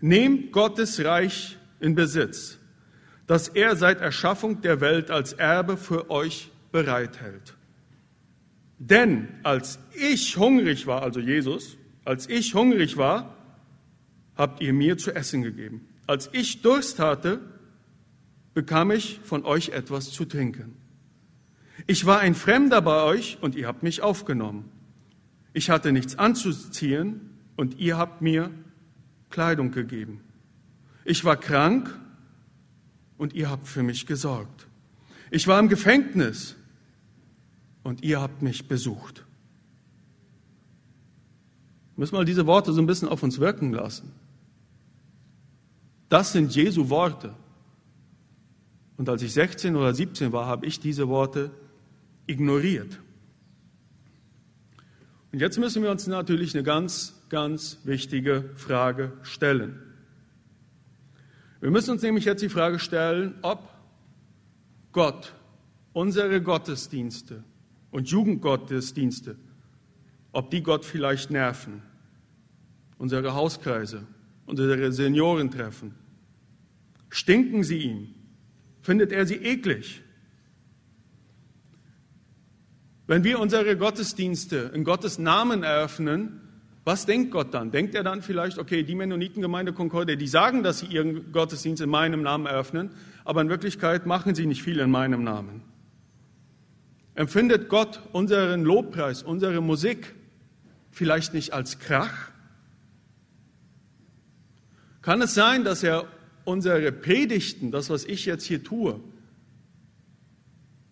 Nehmt 0.00 0.52
Gottes 0.52 1.04
Reich 1.04 1.58
in 1.80 1.94
Besitz, 1.94 2.58
das 3.26 3.48
er 3.48 3.76
seit 3.76 4.00
Erschaffung 4.00 4.62
der 4.62 4.80
Welt 4.80 5.10
als 5.10 5.34
Erbe 5.34 5.76
für 5.76 6.10
euch 6.10 6.50
bereithält. 6.72 7.54
Denn 8.80 9.28
als 9.42 9.78
ich 9.94 10.38
hungrig 10.38 10.86
war, 10.86 11.02
also 11.02 11.20
Jesus, 11.20 11.76
als 12.06 12.28
ich 12.30 12.54
hungrig 12.54 12.96
war, 12.96 13.36
habt 14.36 14.62
ihr 14.62 14.72
mir 14.72 14.96
zu 14.96 15.14
essen 15.14 15.42
gegeben. 15.42 15.86
Als 16.06 16.30
ich 16.32 16.62
Durst 16.62 16.98
hatte, 16.98 17.40
bekam 18.54 18.90
ich 18.90 19.20
von 19.22 19.44
euch 19.44 19.68
etwas 19.68 20.10
zu 20.10 20.24
trinken. 20.24 20.76
Ich 21.86 22.06
war 22.06 22.20
ein 22.20 22.34
Fremder 22.34 22.80
bei 22.80 23.02
euch 23.02 23.36
und 23.42 23.54
ihr 23.54 23.66
habt 23.66 23.82
mich 23.82 24.00
aufgenommen. 24.00 24.70
Ich 25.52 25.68
hatte 25.68 25.92
nichts 25.92 26.18
anzuziehen 26.18 27.20
und 27.56 27.78
ihr 27.78 27.98
habt 27.98 28.22
mir 28.22 28.50
Kleidung 29.28 29.72
gegeben. 29.72 30.20
Ich 31.04 31.22
war 31.26 31.36
krank 31.36 31.98
und 33.18 33.34
ihr 33.34 33.50
habt 33.50 33.68
für 33.68 33.82
mich 33.82 34.06
gesorgt. 34.06 34.66
Ich 35.30 35.46
war 35.46 35.60
im 35.60 35.68
Gefängnis 35.68 36.56
und 37.82 38.02
ihr 38.02 38.20
habt 38.20 38.42
mich 38.42 38.68
besucht. 38.68 39.24
Müssen 41.96 42.16
wir 42.16 42.24
diese 42.24 42.46
Worte 42.46 42.72
so 42.72 42.80
ein 42.80 42.86
bisschen 42.86 43.08
auf 43.08 43.22
uns 43.22 43.38
wirken 43.40 43.72
lassen. 43.72 44.12
Das 46.08 46.32
sind 46.32 46.54
Jesu 46.54 46.88
Worte. 46.88 47.34
Und 48.96 49.08
als 49.08 49.22
ich 49.22 49.32
16 49.32 49.76
oder 49.76 49.94
17 49.94 50.32
war, 50.32 50.46
habe 50.46 50.66
ich 50.66 50.80
diese 50.80 51.08
Worte 51.08 51.50
ignoriert. 52.26 52.98
Und 55.32 55.40
jetzt 55.40 55.58
müssen 55.58 55.82
wir 55.82 55.90
uns 55.90 56.06
natürlich 56.06 56.54
eine 56.54 56.64
ganz, 56.64 57.22
ganz 57.28 57.78
wichtige 57.84 58.50
Frage 58.56 59.12
stellen. 59.22 59.78
Wir 61.60 61.70
müssen 61.70 61.90
uns 61.90 62.02
nämlich 62.02 62.24
jetzt 62.24 62.42
die 62.42 62.48
Frage 62.48 62.78
stellen, 62.78 63.34
ob 63.42 63.68
Gott 64.92 65.34
unsere 65.92 66.40
Gottesdienste 66.40 67.44
und 67.90 68.08
Jugendgottesdienste, 68.08 69.36
ob 70.32 70.50
die 70.50 70.62
Gott 70.62 70.84
vielleicht 70.84 71.30
nerven, 71.30 71.82
unsere 72.98 73.34
Hauskreise, 73.34 74.06
unsere 74.46 74.92
Seniorentreffen. 74.92 75.94
Stinken 77.08 77.64
sie 77.64 77.78
ihm? 77.78 78.14
Findet 78.82 79.12
er 79.12 79.26
sie 79.26 79.36
eklig? 79.36 80.02
Wenn 83.06 83.24
wir 83.24 83.40
unsere 83.40 83.76
Gottesdienste 83.76 84.70
in 84.72 84.84
Gottes 84.84 85.18
Namen 85.18 85.64
eröffnen, 85.64 86.40
was 86.84 87.06
denkt 87.06 87.32
Gott 87.32 87.52
dann? 87.52 87.72
Denkt 87.72 87.94
er 87.94 88.04
dann 88.04 88.22
vielleicht, 88.22 88.58
okay, 88.58 88.84
die 88.84 88.94
Mennonitengemeinde 88.94 89.72
Concordia, 89.72 90.16
die 90.16 90.28
sagen, 90.28 90.62
dass 90.62 90.78
sie 90.78 90.86
ihren 90.86 91.32
Gottesdienst 91.32 91.82
in 91.82 91.90
meinem 91.90 92.22
Namen 92.22 92.46
eröffnen, 92.46 92.90
aber 93.24 93.40
in 93.40 93.48
Wirklichkeit 93.48 94.06
machen 94.06 94.34
sie 94.34 94.46
nicht 94.46 94.62
viel 94.62 94.78
in 94.78 94.90
meinem 94.90 95.24
Namen. 95.24 95.62
Empfindet 97.20 97.68
Gott 97.68 98.00
unseren 98.12 98.64
Lobpreis, 98.64 99.22
unsere 99.22 99.60
Musik 99.60 100.14
vielleicht 100.90 101.34
nicht 101.34 101.52
als 101.52 101.78
Krach? 101.78 102.30
Kann 105.02 105.20
es 105.20 105.34
sein, 105.34 105.62
dass 105.62 105.82
er 105.82 106.06
unsere 106.46 106.92
Predigten, 106.92 107.72
das, 107.72 107.90
was 107.90 108.06
ich 108.06 108.24
jetzt 108.24 108.44
hier 108.44 108.64
tue, 108.64 108.98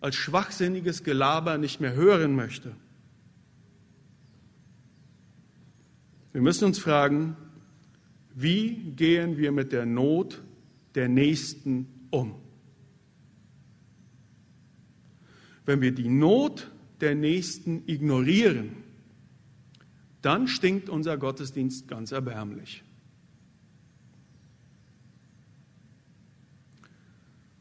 als 0.01 0.17
schwachsinniges 0.17 1.03
Gelaber 1.03 1.57
nicht 1.57 1.81
mehr 1.81 1.93
hören 1.93 2.35
möchte. 2.35 2.75
Wir 6.31 6.43
müssen 6.43 6.65
uns 6.65 6.77
fragen, 6.77 7.37
wie 8.35 8.75
gehen 8.95 9.37
wir 9.37 9.51
mit 9.51 9.71
der 9.71 9.87
Not 9.87 10.43
der 10.93 11.09
Nächsten 11.09 11.87
um? 12.11 12.35
Wenn 15.69 15.81
wir 15.81 15.91
die 15.91 16.09
Not 16.09 16.67
der 16.99 17.13
Nächsten 17.13 17.83
ignorieren, 17.85 18.77
dann 20.23 20.47
stinkt 20.47 20.89
unser 20.89 21.15
Gottesdienst 21.15 21.87
ganz 21.87 22.11
erbärmlich. 22.11 22.83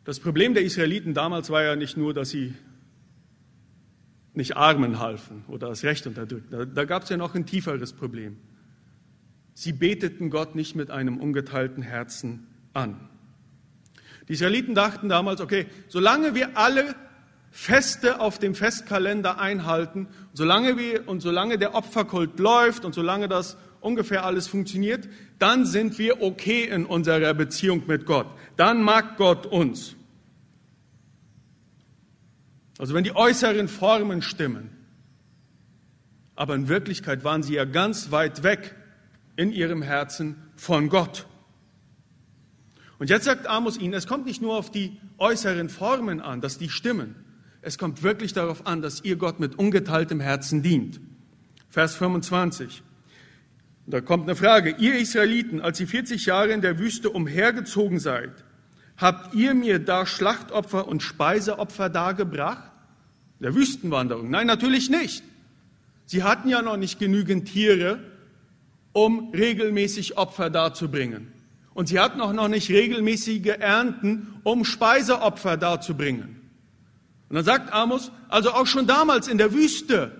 Das 0.04 0.20
Problem 0.20 0.54
der 0.54 0.62
Israeliten 0.62 1.12
damals 1.12 1.50
war 1.50 1.62
ja 1.62 1.76
nicht 1.76 1.98
nur, 1.98 2.14
dass 2.14 2.30
sie 2.30 2.54
nicht 4.32 4.56
Armen 4.56 5.00
halfen 5.00 5.44
oder 5.46 5.68
das 5.68 5.84
Recht 5.84 6.06
unterdrückten. 6.06 6.50
Da, 6.50 6.64
da 6.64 6.84
gab 6.86 7.02
es 7.02 7.10
ja 7.10 7.18
noch 7.18 7.34
ein 7.34 7.44
tieferes 7.44 7.92
Problem. 7.92 8.38
Sie 9.52 9.74
beteten 9.74 10.30
Gott 10.30 10.54
nicht 10.54 10.74
mit 10.74 10.90
einem 10.90 11.18
ungeteilten 11.18 11.82
Herzen 11.82 12.46
an. 12.72 13.06
Die 14.28 14.32
Israeliten 14.32 14.74
dachten 14.74 15.10
damals, 15.10 15.42
okay, 15.42 15.66
solange 15.88 16.34
wir 16.34 16.56
alle 16.56 16.94
Feste 17.50 18.20
auf 18.20 18.38
dem 18.38 18.54
Festkalender 18.54 19.40
einhalten, 19.40 20.08
solange 20.32 20.76
wir 20.76 21.08
und 21.08 21.20
solange 21.20 21.58
der 21.58 21.74
Opferkult 21.74 22.38
läuft 22.38 22.84
und 22.84 22.94
solange 22.94 23.28
das 23.28 23.56
ungefähr 23.80 24.24
alles 24.24 24.48
funktioniert, 24.48 25.08
dann 25.38 25.64
sind 25.66 25.98
wir 25.98 26.22
okay 26.22 26.64
in 26.64 26.84
unserer 26.84 27.34
Beziehung 27.34 27.84
mit 27.86 28.06
Gott. 28.06 28.26
Dann 28.56 28.82
mag 28.82 29.16
Gott 29.16 29.46
uns. 29.46 29.94
Also 32.78 32.94
wenn 32.94 33.04
die 33.04 33.14
äußeren 33.14 33.68
Formen 33.68 34.22
stimmen, 34.22 34.70
aber 36.36 36.54
in 36.54 36.68
Wirklichkeit 36.68 37.24
waren 37.24 37.42
sie 37.42 37.54
ja 37.54 37.64
ganz 37.64 38.12
weit 38.12 38.44
weg 38.44 38.76
in 39.36 39.50
ihrem 39.50 39.82
Herzen 39.82 40.36
von 40.54 40.88
Gott. 40.88 41.26
Und 42.98 43.10
jetzt 43.10 43.24
sagt 43.24 43.46
Amos 43.46 43.78
ihnen, 43.78 43.94
es 43.94 44.06
kommt 44.06 44.26
nicht 44.26 44.42
nur 44.42 44.56
auf 44.56 44.70
die 44.70 45.00
äußeren 45.18 45.68
Formen 45.68 46.20
an, 46.20 46.40
dass 46.40 46.58
die 46.58 46.68
stimmen. 46.68 47.16
Es 47.62 47.78
kommt 47.78 48.02
wirklich 48.02 48.32
darauf 48.32 48.66
an, 48.66 48.82
dass 48.82 49.04
ihr 49.04 49.16
Gott 49.16 49.40
mit 49.40 49.58
ungeteiltem 49.58 50.20
Herzen 50.20 50.62
dient. 50.62 51.00
Vers 51.68 51.96
25. 51.96 52.82
Da 53.86 54.00
kommt 54.00 54.24
eine 54.24 54.36
Frage. 54.36 54.76
Ihr 54.78 54.98
Israeliten, 54.98 55.60
als 55.60 55.80
ihr 55.80 55.88
40 55.88 56.26
Jahre 56.26 56.52
in 56.52 56.60
der 56.60 56.78
Wüste 56.78 57.10
umhergezogen 57.10 57.98
seid, 57.98 58.32
habt 58.96 59.34
ihr 59.34 59.54
mir 59.54 59.78
da 59.78 60.06
Schlachtopfer 60.06 60.86
und 60.86 61.02
Speiseopfer 61.02 61.88
dargebracht? 61.88 62.70
Der 63.40 63.54
Wüstenwanderung? 63.54 64.30
Nein, 64.30 64.46
natürlich 64.46 64.90
nicht. 64.90 65.22
Sie 66.06 66.22
hatten 66.22 66.48
ja 66.48 66.62
noch 66.62 66.76
nicht 66.76 66.98
genügend 66.98 67.48
Tiere, 67.48 68.00
um 68.92 69.30
regelmäßig 69.32 70.16
Opfer 70.16 70.50
darzubringen. 70.50 71.32
Und 71.74 71.88
sie 71.88 72.00
hatten 72.00 72.20
auch 72.20 72.32
noch 72.32 72.48
nicht 72.48 72.70
regelmäßige 72.70 73.58
Ernten, 73.58 74.34
um 74.42 74.64
Speiseopfer 74.64 75.56
darzubringen. 75.56 76.37
Und 77.28 77.36
dann 77.36 77.44
sagt 77.44 77.72
Amos, 77.72 78.10
also 78.28 78.52
auch 78.52 78.66
schon 78.66 78.86
damals 78.86 79.28
in 79.28 79.38
der 79.38 79.52
Wüste 79.52 80.12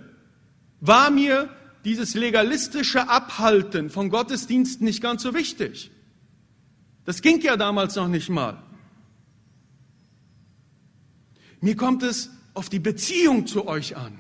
war 0.81 1.11
mir 1.11 1.49
dieses 1.85 2.15
legalistische 2.15 3.09
Abhalten 3.09 3.89
von 3.89 4.11
Gottesdiensten 4.11 4.85
nicht 4.85 5.03
ganz 5.03 5.23
so 5.23 5.35
wichtig. 5.35 5.91
Das 7.05 7.23
ging 7.23 7.41
ja 7.41 7.57
damals 7.57 7.97
noch 7.97 8.09
nicht 8.09 8.29
mal. 8.29 8.63
Mir 11.61 11.77
kommt 11.77 12.03
es 12.03 12.31
auf 12.55 12.69
die 12.69 12.79
Beziehung 12.79 13.47
zu 13.47 13.67
euch 13.67 13.97
an. 13.97 14.19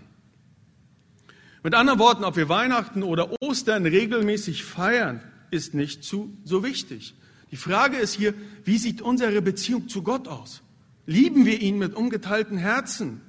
Mit 1.62 1.74
anderen 1.74 1.98
Worten, 1.98 2.24
ob 2.24 2.37
wir 2.37 2.48
Weihnachten 2.48 3.03
oder 3.03 3.31
Ostern 3.42 3.85
regelmäßig 3.85 4.64
feiern, 4.64 5.20
ist 5.51 5.74
nicht 5.74 6.05
zu, 6.05 6.37
so 6.44 6.64
wichtig. 6.64 7.14
Die 7.51 7.57
Frage 7.57 7.96
ist 7.96 8.14
hier, 8.14 8.35
wie 8.64 8.79
sieht 8.79 9.03
unsere 9.03 9.42
Beziehung 9.42 9.88
zu 9.88 10.03
Gott 10.03 10.29
aus? 10.29 10.62
Lieben 11.09 11.47
wir 11.47 11.62
ihn 11.62 11.79
mit 11.79 11.94
ungeteilten 11.94 12.59
Herzen? 12.59 13.23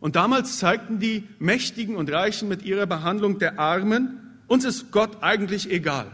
Und 0.00 0.16
damals 0.16 0.58
zeigten 0.58 0.98
die 0.98 1.22
Mächtigen 1.38 1.94
und 1.94 2.10
Reichen 2.10 2.48
mit 2.48 2.64
ihrer 2.64 2.86
Behandlung 2.86 3.38
der 3.38 3.60
Armen, 3.60 4.18
uns 4.48 4.64
ist 4.64 4.90
Gott 4.90 5.22
eigentlich 5.22 5.70
egal. 5.70 6.10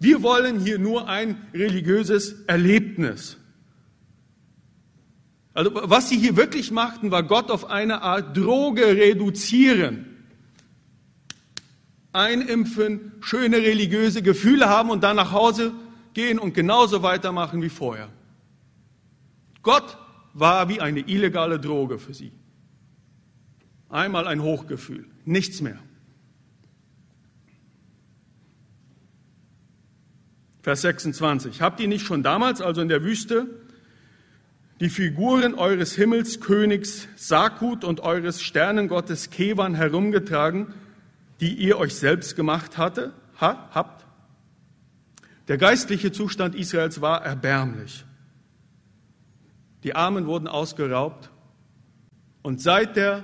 Wir 0.00 0.24
wollen 0.24 0.58
hier 0.58 0.80
nur 0.80 1.08
ein 1.08 1.40
religiöses 1.54 2.42
Erlebnis. 2.48 3.36
Also 5.54 5.70
was 5.74 6.08
sie 6.08 6.18
hier 6.18 6.36
wirklich 6.36 6.72
machten, 6.72 7.12
war 7.12 7.22
Gott 7.22 7.52
auf 7.52 7.70
eine 7.70 8.02
Art 8.02 8.36
Droge 8.36 8.96
reduzieren. 8.96 10.06
Einimpfen, 12.12 13.12
schöne 13.20 13.58
religiöse 13.58 14.22
Gefühle 14.22 14.68
haben 14.68 14.90
und 14.90 15.04
dann 15.04 15.14
nach 15.14 15.30
Hause 15.30 15.72
gehen 16.14 16.40
und 16.40 16.52
genauso 16.52 17.04
weitermachen 17.04 17.62
wie 17.62 17.68
vorher. 17.68 18.08
Gott 19.62 19.98
war 20.32 20.68
wie 20.68 20.80
eine 20.80 21.00
illegale 21.00 21.58
Droge 21.58 21.98
für 21.98 22.14
sie. 22.14 22.32
Einmal 23.88 24.26
ein 24.26 24.42
Hochgefühl, 24.42 25.06
nichts 25.24 25.60
mehr. 25.60 25.78
Vers 30.62 30.82
26. 30.82 31.62
Habt 31.62 31.80
ihr 31.80 31.88
nicht 31.88 32.06
schon 32.06 32.22
damals, 32.22 32.60
also 32.60 32.82
in 32.82 32.88
der 32.88 33.02
Wüste, 33.02 33.46
die 34.80 34.88
Figuren 34.88 35.54
eures 35.54 35.94
Himmelskönigs 35.94 37.08
Sakut 37.16 37.84
und 37.84 38.00
eures 38.00 38.42
Sternengottes 38.42 39.30
Kevan 39.30 39.74
herumgetragen, 39.74 40.72
die 41.40 41.54
ihr 41.54 41.78
euch 41.78 41.94
selbst 41.94 42.36
gemacht 42.36 42.78
hatte, 42.78 43.12
ha, 43.40 43.68
habt? 43.72 44.06
Der 45.48 45.58
geistliche 45.58 46.12
Zustand 46.12 46.54
Israels 46.54 47.00
war 47.00 47.24
erbärmlich. 47.24 48.04
Die 49.84 49.94
Armen 49.94 50.26
wurden 50.26 50.46
ausgeraubt 50.46 51.30
und 52.42 52.60
seit 52.60 52.96
der 52.96 53.22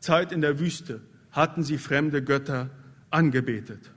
Zeit 0.00 0.32
in 0.32 0.40
der 0.40 0.58
Wüste 0.58 1.00
hatten 1.32 1.62
sie 1.62 1.78
fremde 1.78 2.22
Götter 2.22 2.70
angebetet. 3.10 3.90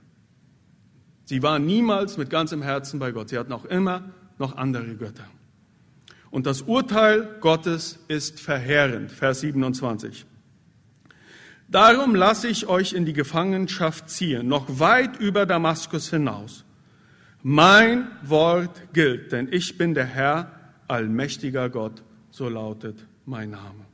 Sie 1.24 1.42
waren 1.42 1.66
niemals 1.66 2.16
mit 2.16 2.30
ganzem 2.30 2.62
Herzen 2.62 2.98
bei 2.98 3.12
Gott. 3.12 3.28
Sie 3.28 3.38
hatten 3.38 3.52
auch 3.52 3.66
immer 3.66 4.14
noch 4.38 4.56
andere 4.56 4.94
Götter. 4.94 5.26
Und 6.30 6.46
das 6.46 6.62
Urteil 6.62 7.36
Gottes 7.40 7.98
ist 8.08 8.40
verheerend. 8.40 9.12
Vers 9.12 9.40
27. 9.40 10.26
Darum 11.68 12.14
lasse 12.14 12.48
ich 12.48 12.66
euch 12.66 12.94
in 12.94 13.04
die 13.04 13.12
Gefangenschaft 13.12 14.08
ziehen, 14.08 14.48
noch 14.48 14.80
weit 14.80 15.20
über 15.20 15.44
Damaskus 15.44 16.08
hinaus. 16.08 16.64
Mein 17.42 18.08
Wort 18.22 18.94
gilt, 18.94 19.32
denn 19.32 19.48
ich 19.50 19.76
bin 19.76 19.94
der 19.94 20.06
Herr, 20.06 20.57
allmächtiger 20.88 21.70
Gott, 21.70 22.02
so 22.30 22.48
lautet 22.48 23.06
mein 23.26 23.50
Name. 23.50 23.86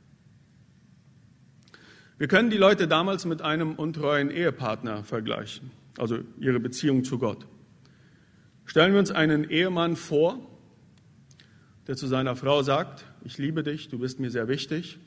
Wir 2.17 2.27
können 2.27 2.49
die 2.49 2.57
Leute 2.57 2.87
damals 2.87 3.25
mit 3.25 3.41
einem 3.41 3.73
untreuen 3.75 4.31
Ehepartner 4.31 5.03
vergleichen, 5.03 5.71
also 5.97 6.19
ihre 6.39 6.59
Beziehung 6.59 7.03
zu 7.03 7.19
Gott. 7.19 7.45
Stellen 8.65 8.93
wir 8.93 8.99
uns 8.99 9.11
einen 9.11 9.49
Ehemann 9.49 9.95
vor, 9.95 10.39
der 11.87 11.95
zu 11.95 12.07
seiner 12.07 12.35
Frau 12.35 12.63
sagt, 12.63 13.05
ich 13.23 13.37
liebe 13.37 13.63
dich, 13.63 13.89
du 13.89 13.99
bist 13.99 14.19
mir 14.19 14.31
sehr 14.31 14.47
wichtig. 14.47 14.97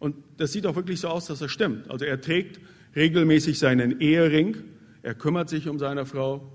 Und 0.00 0.16
das 0.36 0.52
sieht 0.52 0.66
auch 0.66 0.76
wirklich 0.76 1.00
so 1.00 1.08
aus, 1.08 1.26
dass 1.26 1.38
das 1.38 1.50
stimmt. 1.50 1.90
Also 1.90 2.04
er 2.04 2.20
trägt 2.20 2.60
regelmäßig 2.94 3.58
seinen 3.58 4.00
Ehering, 4.00 4.56
er 5.02 5.14
kümmert 5.14 5.48
sich 5.48 5.68
um 5.68 5.78
seine 5.78 6.04
Frau, 6.04 6.52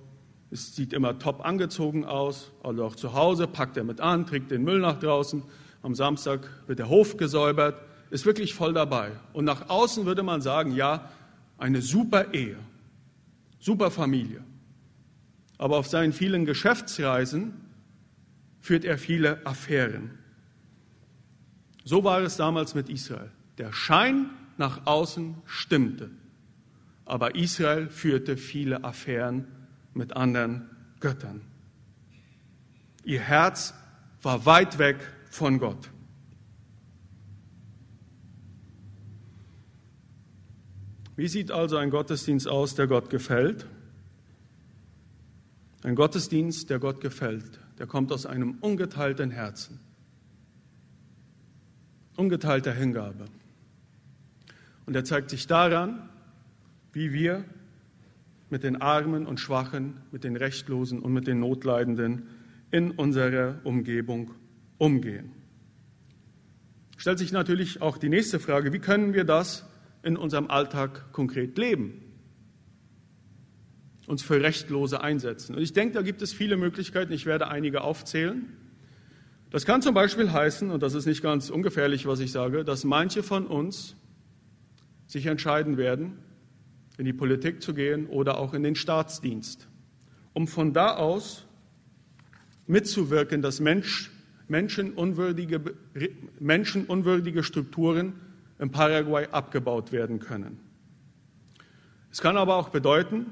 es 0.51 0.75
sieht 0.75 0.93
immer 0.93 1.19
top 1.19 1.45
angezogen 1.45 2.05
aus, 2.05 2.51
also 2.63 2.83
auch 2.83 2.95
zu 2.95 3.13
Hause 3.13 3.47
packt 3.47 3.77
er 3.77 3.83
mit 3.83 4.01
an, 4.01 4.25
trägt 4.25 4.51
den 4.51 4.63
Müll 4.63 4.79
nach 4.79 4.99
draußen, 4.99 5.43
am 5.83 5.95
Samstag 5.95 6.49
wird 6.67 6.79
der 6.79 6.89
Hof 6.89 7.17
gesäubert, 7.17 7.81
ist 8.09 8.25
wirklich 8.25 8.53
voll 8.55 8.73
dabei. 8.73 9.11
Und 9.33 9.45
nach 9.45 9.69
außen 9.69 10.05
würde 10.05 10.23
man 10.23 10.41
sagen, 10.41 10.75
ja, 10.75 11.09
eine 11.57 11.81
super 11.81 12.33
Ehe, 12.33 12.57
super 13.59 13.91
Familie. 13.91 14.43
Aber 15.57 15.77
auf 15.77 15.87
seinen 15.87 16.13
vielen 16.13 16.45
Geschäftsreisen 16.45 17.53
führt 18.59 18.85
er 18.85 18.97
viele 18.97 19.45
Affären. 19.45 20.17
So 21.83 22.03
war 22.03 22.21
es 22.21 22.37
damals 22.37 22.75
mit 22.75 22.89
Israel. 22.89 23.29
Der 23.57 23.71
Schein 23.71 24.29
nach 24.57 24.85
außen 24.85 25.35
stimmte, 25.45 26.09
aber 27.05 27.35
Israel 27.35 27.89
führte 27.89 28.37
viele 28.37 28.83
Affären 28.83 29.47
mit 29.93 30.15
anderen 30.15 30.69
Göttern. 30.99 31.41
Ihr 33.03 33.21
Herz 33.21 33.73
war 34.21 34.45
weit 34.45 34.77
weg 34.77 34.97
von 35.29 35.59
Gott. 35.59 35.89
Wie 41.15 41.27
sieht 41.27 41.51
also 41.51 41.77
ein 41.77 41.89
Gottesdienst 41.89 42.47
aus, 42.47 42.75
der 42.75 42.87
Gott 42.87 43.09
gefällt? 43.09 43.65
Ein 45.83 45.95
Gottesdienst, 45.95 46.69
der 46.69 46.79
Gott 46.79 47.01
gefällt, 47.01 47.59
der 47.77 47.87
kommt 47.87 48.11
aus 48.11 48.25
einem 48.25 48.57
ungeteilten 48.61 49.31
Herzen, 49.31 49.79
ungeteilter 52.15 52.73
Hingabe. 52.73 53.25
Und 54.85 54.95
er 54.95 55.03
zeigt 55.03 55.29
sich 55.29 55.47
daran, 55.47 56.09
wie 56.93 57.13
wir 57.13 57.45
mit 58.49 58.63
den 58.63 58.81
Armen 58.81 59.25
und 59.25 59.39
Schwachen, 59.39 60.01
mit 60.11 60.23
den 60.23 60.35
Rechtlosen 60.35 60.99
und 60.99 61.13
mit 61.13 61.27
den 61.27 61.39
Notleidenden 61.39 62.27
in 62.71 62.91
unserer 62.91 63.59
Umgebung 63.63 64.31
umgehen. 64.77 65.31
Stellt 66.97 67.19
sich 67.19 67.31
natürlich 67.31 67.81
auch 67.81 67.97
die 67.97 68.09
nächste 68.09 68.39
Frage, 68.39 68.73
wie 68.73 68.79
können 68.79 69.13
wir 69.13 69.23
das 69.23 69.65
in 70.03 70.17
unserem 70.17 70.49
Alltag 70.49 71.13
konkret 71.13 71.57
leben? 71.57 72.01
Uns 74.07 74.23
für 74.23 74.41
Rechtlose 74.41 75.01
einsetzen. 75.01 75.55
Und 75.55 75.61
ich 75.61 75.73
denke, 75.73 75.93
da 75.93 76.01
gibt 76.01 76.21
es 76.21 76.33
viele 76.33 76.57
Möglichkeiten. 76.57 77.13
Ich 77.13 77.25
werde 77.25 77.47
einige 77.47 77.81
aufzählen. 77.81 78.45
Das 79.51 79.65
kann 79.65 79.81
zum 79.81 79.93
Beispiel 79.93 80.31
heißen, 80.31 80.69
und 80.71 80.83
das 80.83 80.93
ist 80.93 81.05
nicht 81.05 81.21
ganz 81.21 81.49
ungefährlich, 81.49 82.05
was 82.05 82.19
ich 82.19 82.31
sage, 82.31 82.63
dass 82.63 82.83
manche 82.83 83.23
von 83.23 83.47
uns 83.47 83.95
sich 85.07 85.25
entscheiden 85.25 85.77
werden, 85.77 86.17
in 86.99 87.05
die 87.05 87.13
Politik 87.13 87.63
zu 87.63 87.73
gehen 87.73 88.07
oder 88.07 88.37
auch 88.37 88.53
in 88.53 88.61
den 88.61 88.75
Staatsdienst, 88.75 89.67
um 90.33 90.47
von 90.47 90.73
da 90.73 90.97
aus 90.97 91.45
mitzuwirken, 92.67 93.41
dass 93.41 93.61
Mensch, 93.61 94.11
menschenunwürdige, 94.49 95.61
menschenunwürdige 96.39 97.43
Strukturen 97.43 98.13
in 98.59 98.69
Paraguay 98.71 99.27
abgebaut 99.31 99.93
werden 99.93 100.19
können. 100.19 100.59
Es 102.11 102.21
kann 102.21 102.35
aber 102.35 102.55
auch 102.55 102.69
bedeuten, 102.69 103.27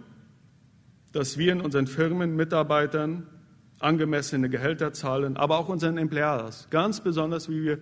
dass 1.12 1.38
wir 1.38 1.52
in 1.52 1.60
unseren 1.60 1.88
Firmen 1.88 2.38
Mitarbeitern 2.38 3.28
angemessene 3.80 4.50
Gehälter 4.50 4.94
zahlen, 4.94 5.36
aber 5.36 5.58
auch 5.58 5.68
unseren 5.68 5.98
Empleados, 5.98 6.68
ganz 6.70 7.02
besonders 7.02 7.50
wie 7.50 7.64
wir 7.64 7.80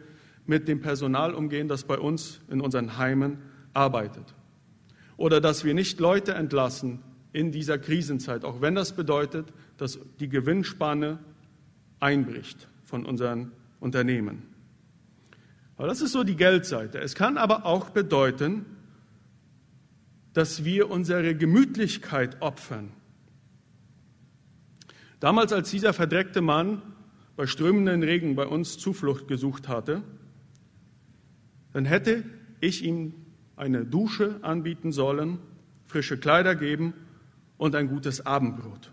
mit 0.47 0.67
dem 0.67 0.81
Personal 0.81 1.35
umgehen, 1.35 1.67
das 1.67 1.83
bei 1.83 1.99
uns 1.99 2.41
in 2.49 2.59
unseren 2.59 2.97
Heimen 2.97 3.37
arbeitet. 3.73 4.33
Oder 5.17 5.41
dass 5.41 5.63
wir 5.63 5.73
nicht 5.73 5.99
Leute 5.99 6.33
entlassen 6.33 6.99
in 7.31 7.51
dieser 7.51 7.77
Krisenzeit, 7.77 8.43
auch 8.45 8.61
wenn 8.61 8.75
das 8.75 8.95
bedeutet, 8.95 9.51
dass 9.77 9.99
die 10.19 10.29
Gewinnspanne 10.29 11.19
einbricht 11.99 12.67
von 12.83 13.05
unseren 13.05 13.51
Unternehmen. 13.79 14.43
Aber 15.77 15.87
das 15.87 16.01
ist 16.01 16.13
so 16.13 16.23
die 16.23 16.35
Geldseite. 16.35 16.99
Es 16.99 17.15
kann 17.15 17.37
aber 17.37 17.65
auch 17.65 17.89
bedeuten, 17.89 18.65
dass 20.33 20.63
wir 20.63 20.89
unsere 20.89 21.35
Gemütlichkeit 21.35 22.41
opfern. 22.41 22.91
Damals, 25.19 25.53
als 25.53 25.71
dieser 25.71 25.93
verdreckte 25.93 26.41
Mann 26.41 26.81
bei 27.35 27.47
strömenden 27.47 28.03
Regen 28.03 28.35
bei 28.35 28.45
uns 28.45 28.77
Zuflucht 28.77 29.27
gesucht 29.27 29.67
hatte, 29.67 30.03
dann 31.73 31.85
hätte 31.85 32.23
ich 32.61 32.83
ihm 32.83 33.24
eine 33.55 33.85
Dusche 33.85 34.39
anbieten 34.41 34.91
sollen, 34.91 35.39
frische 35.85 36.17
Kleider 36.17 36.55
geben 36.55 36.93
und 37.57 37.75
ein 37.75 37.87
gutes 37.87 38.25
Abendbrot. 38.25 38.91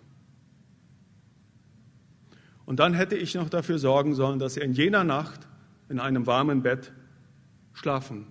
Und 2.64 2.79
dann 2.79 2.94
hätte 2.94 3.16
ich 3.16 3.35
noch 3.35 3.48
dafür 3.48 3.79
sorgen 3.79 4.14
sollen, 4.14 4.38
dass 4.38 4.57
er 4.57 4.64
in 4.64 4.72
jener 4.72 5.05
Nacht 5.05 5.48
in 5.88 5.98
einem 5.98 6.27
warmen 6.27 6.62
Bett 6.62 6.92
schlafen, 7.72 8.27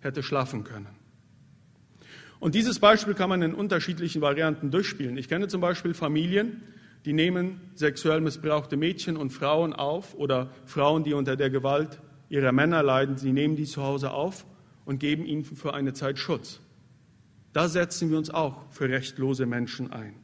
hätte 0.00 0.22
schlafen 0.22 0.64
können. 0.64 0.88
Und 2.40 2.54
dieses 2.54 2.78
Beispiel 2.78 3.14
kann 3.14 3.30
man 3.30 3.42
in 3.42 3.54
unterschiedlichen 3.54 4.22
Varianten 4.22 4.70
durchspielen. 4.70 5.16
Ich 5.16 5.28
kenne 5.28 5.48
zum 5.48 5.60
Beispiel 5.60 5.94
Familien, 5.94 6.62
die 7.04 7.12
nehmen 7.12 7.60
sexuell 7.74 8.20
missbrauchte 8.20 8.76
Mädchen 8.76 9.16
und 9.16 9.30
Frauen 9.30 9.72
auf 9.72 10.14
oder 10.14 10.50
Frauen, 10.66 11.02
die 11.02 11.14
unter 11.14 11.36
der 11.36 11.50
Gewalt 11.50 12.00
ihrer 12.28 12.52
Männer 12.52 12.82
leiden, 12.82 13.16
sie 13.16 13.32
nehmen 13.32 13.56
die 13.56 13.64
zu 13.64 13.82
Hause 13.82 14.12
auf 14.12 14.44
und 14.88 15.00
geben 15.00 15.26
ihnen 15.26 15.44
für 15.44 15.74
eine 15.74 15.92
Zeit 15.92 16.18
Schutz. 16.18 16.60
Da 17.52 17.68
setzen 17.68 18.08
wir 18.08 18.16
uns 18.16 18.30
auch 18.30 18.62
für 18.70 18.88
rechtlose 18.88 19.44
Menschen 19.44 19.92
ein. 19.92 20.14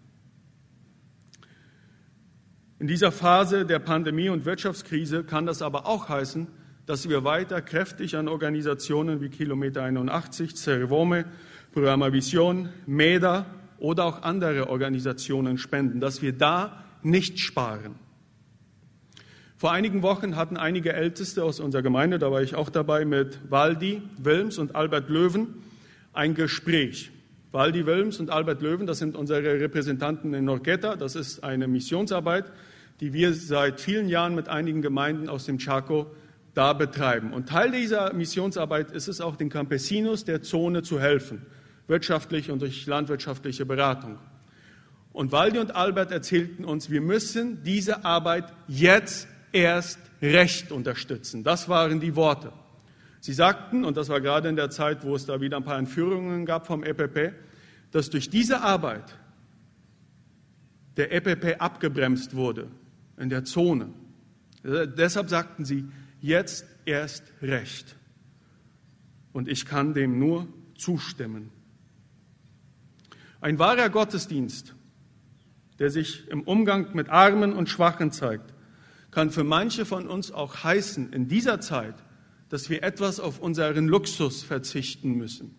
In 2.78 2.86
dieser 2.86 3.12
Phase 3.12 3.66
der 3.66 3.78
Pandemie 3.78 4.30
und 4.30 4.46
Wirtschaftskrise 4.46 5.22
kann 5.22 5.44
das 5.44 5.60
aber 5.60 5.84
auch 5.84 6.08
heißen, 6.08 6.46
dass 6.86 7.10
wir 7.10 7.24
weiter 7.24 7.60
kräftig 7.60 8.16
an 8.16 8.26
Organisationen 8.26 9.20
wie 9.20 9.28
Kilometer 9.28 9.82
81, 9.82 10.56
Cervome, 10.56 11.26
Programma 11.72 12.10
Vision, 12.10 12.70
MEDA 12.86 13.44
oder 13.76 14.06
auch 14.06 14.22
andere 14.22 14.70
Organisationen 14.70 15.58
spenden, 15.58 16.00
dass 16.00 16.22
wir 16.22 16.32
da 16.32 16.82
nicht 17.02 17.38
sparen. 17.38 17.96
Vor 19.64 19.72
einigen 19.72 20.02
Wochen 20.02 20.36
hatten 20.36 20.58
einige 20.58 20.92
Älteste 20.92 21.42
aus 21.42 21.58
unserer 21.58 21.80
Gemeinde, 21.80 22.18
da 22.18 22.30
war 22.30 22.42
ich 22.42 22.54
auch 22.54 22.68
dabei, 22.68 23.06
mit 23.06 23.38
Waldi 23.48 24.02
Wilms 24.18 24.58
und 24.58 24.76
Albert 24.76 25.08
Löwen 25.08 25.54
ein 26.12 26.34
Gespräch. 26.34 27.10
Waldi 27.50 27.86
Wilms 27.86 28.20
und 28.20 28.28
Albert 28.28 28.60
Löwen, 28.60 28.86
das 28.86 28.98
sind 28.98 29.16
unsere 29.16 29.42
Repräsentanten 29.42 30.34
in 30.34 30.44
Norgetta, 30.44 30.96
das 30.96 31.16
ist 31.16 31.42
eine 31.42 31.66
Missionsarbeit, 31.66 32.52
die 33.00 33.14
wir 33.14 33.32
seit 33.32 33.80
vielen 33.80 34.10
Jahren 34.10 34.34
mit 34.34 34.50
einigen 34.50 34.82
Gemeinden 34.82 35.30
aus 35.30 35.46
dem 35.46 35.56
Chaco 35.56 36.08
da 36.52 36.74
betreiben. 36.74 37.32
Und 37.32 37.48
Teil 37.48 37.70
dieser 37.70 38.12
Missionsarbeit 38.12 38.90
ist 38.90 39.08
es 39.08 39.22
auch, 39.22 39.34
den 39.34 39.48
Campesinos 39.48 40.26
der 40.26 40.42
Zone 40.42 40.82
zu 40.82 41.00
helfen, 41.00 41.40
wirtschaftlich 41.86 42.50
und 42.50 42.60
durch 42.60 42.84
landwirtschaftliche 42.84 43.64
Beratung. 43.64 44.18
Und 45.14 45.32
Waldi 45.32 45.58
und 45.58 45.74
Albert 45.74 46.12
erzählten 46.12 46.66
uns, 46.66 46.90
wir 46.90 47.00
müssen 47.00 47.62
diese 47.62 48.04
Arbeit 48.04 48.52
jetzt 48.68 49.28
erst 49.54 49.98
recht 50.20 50.72
unterstützen. 50.72 51.44
Das 51.44 51.68
waren 51.68 52.00
die 52.00 52.16
Worte. 52.16 52.52
Sie 53.20 53.32
sagten, 53.32 53.84
und 53.84 53.96
das 53.96 54.08
war 54.08 54.20
gerade 54.20 54.48
in 54.48 54.56
der 54.56 54.70
Zeit, 54.70 55.04
wo 55.04 55.14
es 55.14 55.24
da 55.24 55.40
wieder 55.40 55.56
ein 55.56 55.64
paar 55.64 55.78
Entführungen 55.78 56.44
gab 56.44 56.66
vom 56.66 56.84
EPP, 56.84 57.32
dass 57.90 58.10
durch 58.10 58.28
diese 58.28 58.60
Arbeit 58.60 59.16
der 60.96 61.12
EPP 61.12 61.60
abgebremst 61.60 62.34
wurde 62.34 62.68
in 63.16 63.30
der 63.30 63.44
Zone. 63.44 63.90
Deshalb 64.62 65.30
sagten 65.30 65.64
sie, 65.64 65.84
jetzt 66.20 66.66
erst 66.84 67.24
recht. 67.42 67.96
Und 69.32 69.48
ich 69.48 69.66
kann 69.66 69.94
dem 69.94 70.18
nur 70.18 70.48
zustimmen. 70.76 71.50
Ein 73.40 73.58
wahrer 73.58 73.90
Gottesdienst, 73.90 74.74
der 75.78 75.90
sich 75.90 76.28
im 76.28 76.42
Umgang 76.42 76.94
mit 76.94 77.10
Armen 77.10 77.52
und 77.52 77.68
Schwachen 77.68 78.10
zeigt, 78.10 78.53
kann 79.14 79.30
für 79.30 79.44
manche 79.44 79.84
von 79.84 80.08
uns 80.08 80.32
auch 80.32 80.64
heißen, 80.64 81.12
in 81.12 81.28
dieser 81.28 81.60
Zeit, 81.60 81.94
dass 82.48 82.68
wir 82.68 82.82
etwas 82.82 83.20
auf 83.20 83.38
unseren 83.38 83.86
Luxus 83.88 84.42
verzichten 84.42 85.12
müssen. 85.14 85.54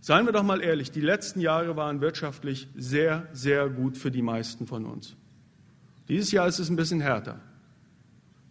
Seien 0.00 0.24
wir 0.24 0.32
doch 0.32 0.42
mal 0.42 0.62
ehrlich, 0.62 0.90
die 0.90 1.02
letzten 1.02 1.40
Jahre 1.40 1.76
waren 1.76 2.00
wirtschaftlich 2.00 2.68
sehr, 2.74 3.28
sehr 3.32 3.68
gut 3.68 3.98
für 3.98 4.10
die 4.10 4.22
meisten 4.22 4.66
von 4.66 4.86
uns. 4.86 5.16
Dieses 6.08 6.32
Jahr 6.32 6.48
ist 6.48 6.58
es 6.58 6.70
ein 6.70 6.76
bisschen 6.76 7.00
härter. 7.00 7.40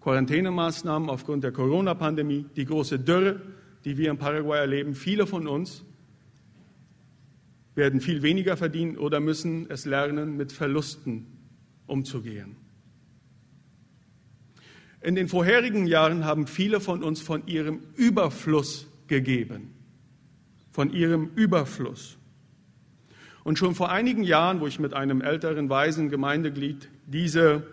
Quarantänemaßnahmen 0.01 1.09
aufgrund 1.09 1.43
der 1.43 1.51
Corona-Pandemie, 1.51 2.45
die 2.55 2.65
große 2.65 2.99
Dürre, 2.99 3.41
die 3.83 3.97
wir 3.97 4.11
in 4.11 4.17
Paraguay 4.17 4.59
erleben. 4.59 4.93
Viele 4.93 5.25
von 5.25 5.47
uns 5.47 5.83
werden 7.75 7.99
viel 7.99 8.21
weniger 8.21 8.55
verdienen 8.55 8.97
oder 8.97 9.19
müssen 9.19 9.69
es 9.69 9.85
lernen, 9.85 10.37
mit 10.37 10.51
Verlusten 10.51 11.25
umzugehen. 11.87 12.57
In 15.01 15.15
den 15.15 15.27
vorherigen 15.27 15.87
Jahren 15.87 16.25
haben 16.25 16.47
viele 16.47 16.81
von 16.81 17.03
uns 17.03 17.21
von 17.21 17.47
ihrem 17.47 17.81
Überfluss 17.95 18.87
gegeben 19.07 19.79
von 20.79 20.93
ihrem 20.93 21.31
Überfluss. 21.35 22.17
Und 23.43 23.57
schon 23.57 23.75
vor 23.75 23.91
einigen 23.91 24.23
Jahren, 24.23 24.61
wo 24.61 24.67
ich 24.67 24.79
mit 24.79 24.93
einem 24.93 25.21
älteren 25.21 25.69
weisen 25.69 26.09
Gemeindeglied 26.09 26.89
diese 27.05 27.63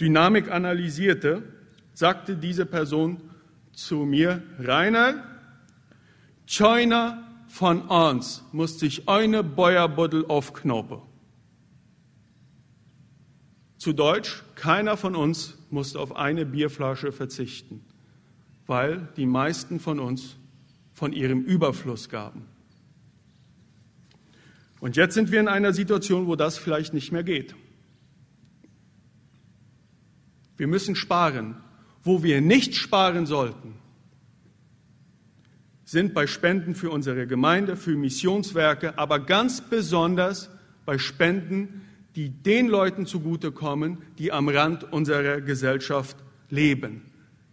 Dynamik 0.00 0.50
analysierte, 0.50 1.42
sagte 1.92 2.36
diese 2.36 2.66
Person 2.66 3.20
zu 3.72 4.06
mir, 4.06 4.42
Rainer, 4.58 5.24
China 6.46 7.22
von 7.48 7.82
uns 7.82 8.42
muss 8.52 8.78
sich 8.78 9.08
eine 9.08 9.42
Bäuerbuddel 9.42 10.24
aufknoppen. 10.26 11.02
Zu 13.76 13.92
Deutsch, 13.92 14.42
keiner 14.54 14.96
von 14.96 15.14
uns 15.14 15.58
musste 15.74 16.00
auf 16.00 16.16
eine 16.16 16.46
Bierflasche 16.46 17.12
verzichten, 17.12 17.84
weil 18.66 19.08
die 19.16 19.26
meisten 19.26 19.78
von 19.78 20.00
uns 20.00 20.36
von 20.94 21.12
ihrem 21.12 21.42
Überfluss 21.42 22.08
gaben. 22.08 22.46
Und 24.80 24.96
jetzt 24.96 25.14
sind 25.14 25.30
wir 25.30 25.40
in 25.40 25.48
einer 25.48 25.72
Situation, 25.72 26.26
wo 26.26 26.36
das 26.36 26.56
vielleicht 26.56 26.94
nicht 26.94 27.12
mehr 27.12 27.24
geht. 27.24 27.54
Wir 30.56 30.66
müssen 30.66 30.94
sparen. 30.94 31.56
Wo 32.06 32.22
wir 32.22 32.42
nicht 32.42 32.74
sparen 32.74 33.24
sollten, 33.24 33.76
sind 35.86 36.12
bei 36.12 36.26
Spenden 36.26 36.74
für 36.74 36.90
unsere 36.90 37.26
Gemeinde, 37.26 37.76
für 37.76 37.96
Missionswerke, 37.96 38.98
aber 38.98 39.20
ganz 39.20 39.62
besonders 39.62 40.50
bei 40.84 40.98
Spenden, 40.98 41.80
die 42.16 42.30
den 42.30 42.68
Leuten 42.68 43.06
zugutekommen, 43.06 43.98
die 44.18 44.32
am 44.32 44.48
Rand 44.48 44.92
unserer 44.92 45.40
Gesellschaft 45.40 46.16
leben. 46.48 47.02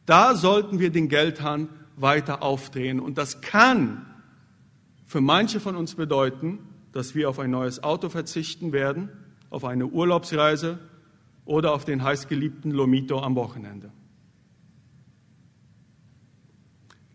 Da 0.05 0.35
sollten 0.35 0.79
wir 0.79 0.91
den 0.91 1.09
Geldhahn 1.09 1.69
weiter 1.95 2.43
aufdrehen. 2.43 2.99
Und 2.99 3.17
das 3.17 3.41
kann 3.41 4.05
für 5.05 5.21
manche 5.21 5.59
von 5.59 5.75
uns 5.75 5.95
bedeuten, 5.95 6.59
dass 6.91 7.15
wir 7.15 7.29
auf 7.29 7.39
ein 7.39 7.51
neues 7.51 7.83
Auto 7.83 8.09
verzichten 8.09 8.71
werden, 8.71 9.09
auf 9.49 9.65
eine 9.65 9.87
Urlaubsreise 9.87 10.79
oder 11.45 11.73
auf 11.73 11.85
den 11.85 12.03
heißgeliebten 12.03 12.71
Lomito 12.71 13.19
am 13.19 13.35
Wochenende. 13.35 13.91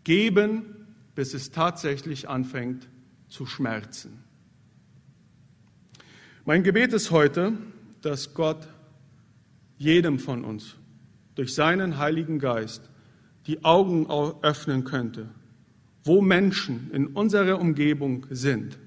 Geben, 0.03 0.87
bis 1.15 1.33
es 1.33 1.51
tatsächlich 1.51 2.29
anfängt 2.29 2.87
zu 3.27 3.45
schmerzen. 3.45 4.23
Mein 6.47 6.63
Gebet 6.63 6.93
ist 6.93 7.11
heute, 7.11 7.51
dass 8.01 8.33
Gott 8.33 8.69
jedem 9.77 10.17
von 10.17 10.45
uns 10.45 10.77
durch 11.35 11.53
seinen 11.53 11.97
Heiligen 11.97 12.39
Geist 12.39 12.89
die 13.47 13.65
Augen 13.65 14.07
öffnen 14.43 14.85
könnte, 14.85 15.27
wo 16.05 16.21
Menschen 16.21 16.89
in 16.93 17.07
unserer 17.07 17.59
Umgebung 17.59 18.27
sind, 18.29 18.79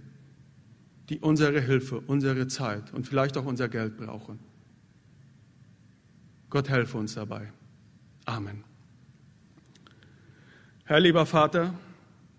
die 1.10 1.20
unsere 1.20 1.60
Hilfe, 1.60 2.00
unsere 2.00 2.46
Zeit 2.46 2.94
und 2.94 3.06
vielleicht 3.06 3.36
auch 3.36 3.44
unser 3.44 3.68
Geld 3.68 3.98
brauchen. 3.98 4.38
Gott 6.48 6.70
helfe 6.70 6.96
uns 6.96 7.12
dabei. 7.12 7.52
Amen. 8.24 8.64
Herr 10.84 11.00
lieber 11.00 11.26
Vater, 11.26 11.74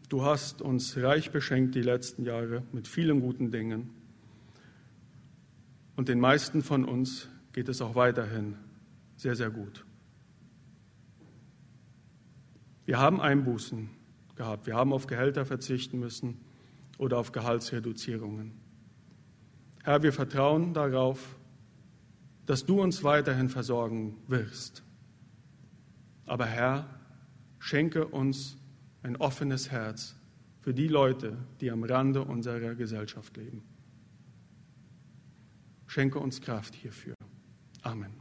du 0.10 0.26
hast 0.26 0.64
uns 0.64 0.98
reich 0.98 1.30
beschenkt 1.30 1.76
die 1.76 1.84
letzten 1.84 2.26
Jahre 2.26 2.64
mit 2.72 2.88
vielen 2.88 3.20
guten 3.20 3.52
Dingen. 3.52 4.01
Und 5.96 6.08
den 6.08 6.20
meisten 6.20 6.64
von 6.64 6.86
uns 6.86 7.28
geht 7.54 7.70
es 7.70 7.82
auch 7.82 7.96
weiterhin 7.96 8.56
sehr, 9.18 9.36
sehr 9.36 9.50
gut. 9.50 9.86
Wir 12.86 13.00
haben 13.00 13.22
Einbußen 13.22 13.90
gehabt. 14.36 14.66
Wir 14.66 14.76
haben 14.76 14.94
auf 14.94 15.08
Gehälter 15.08 15.46
verzichten 15.46 16.00
müssen 16.00 16.40
oder 16.98 17.18
auf 17.18 17.32
Gehaltsreduzierungen. 17.32 18.54
Herr, 19.84 20.04
wir 20.04 20.14
vertrauen 20.14 20.74
darauf, 20.74 21.36
dass 22.46 22.66
du 22.66 22.82
uns 22.82 23.04
weiterhin 23.04 23.50
versorgen 23.50 24.18
wirst. 24.28 24.84
Aber 26.26 26.46
Herr, 26.46 26.90
schenke 27.60 28.08
uns 28.08 28.58
ein 29.04 29.16
offenes 29.18 29.72
Herz 29.72 30.16
für 30.60 30.74
die 30.74 30.88
Leute, 30.88 31.38
die 31.60 31.72
am 31.72 31.84
Rande 31.84 32.24
unserer 32.24 32.76
Gesellschaft 32.76 33.38
leben. 33.38 33.64
Schenke 35.92 36.20
uns 36.20 36.40
Kraft 36.40 36.74
hierfür. 36.74 37.16
Amen. 37.82 38.14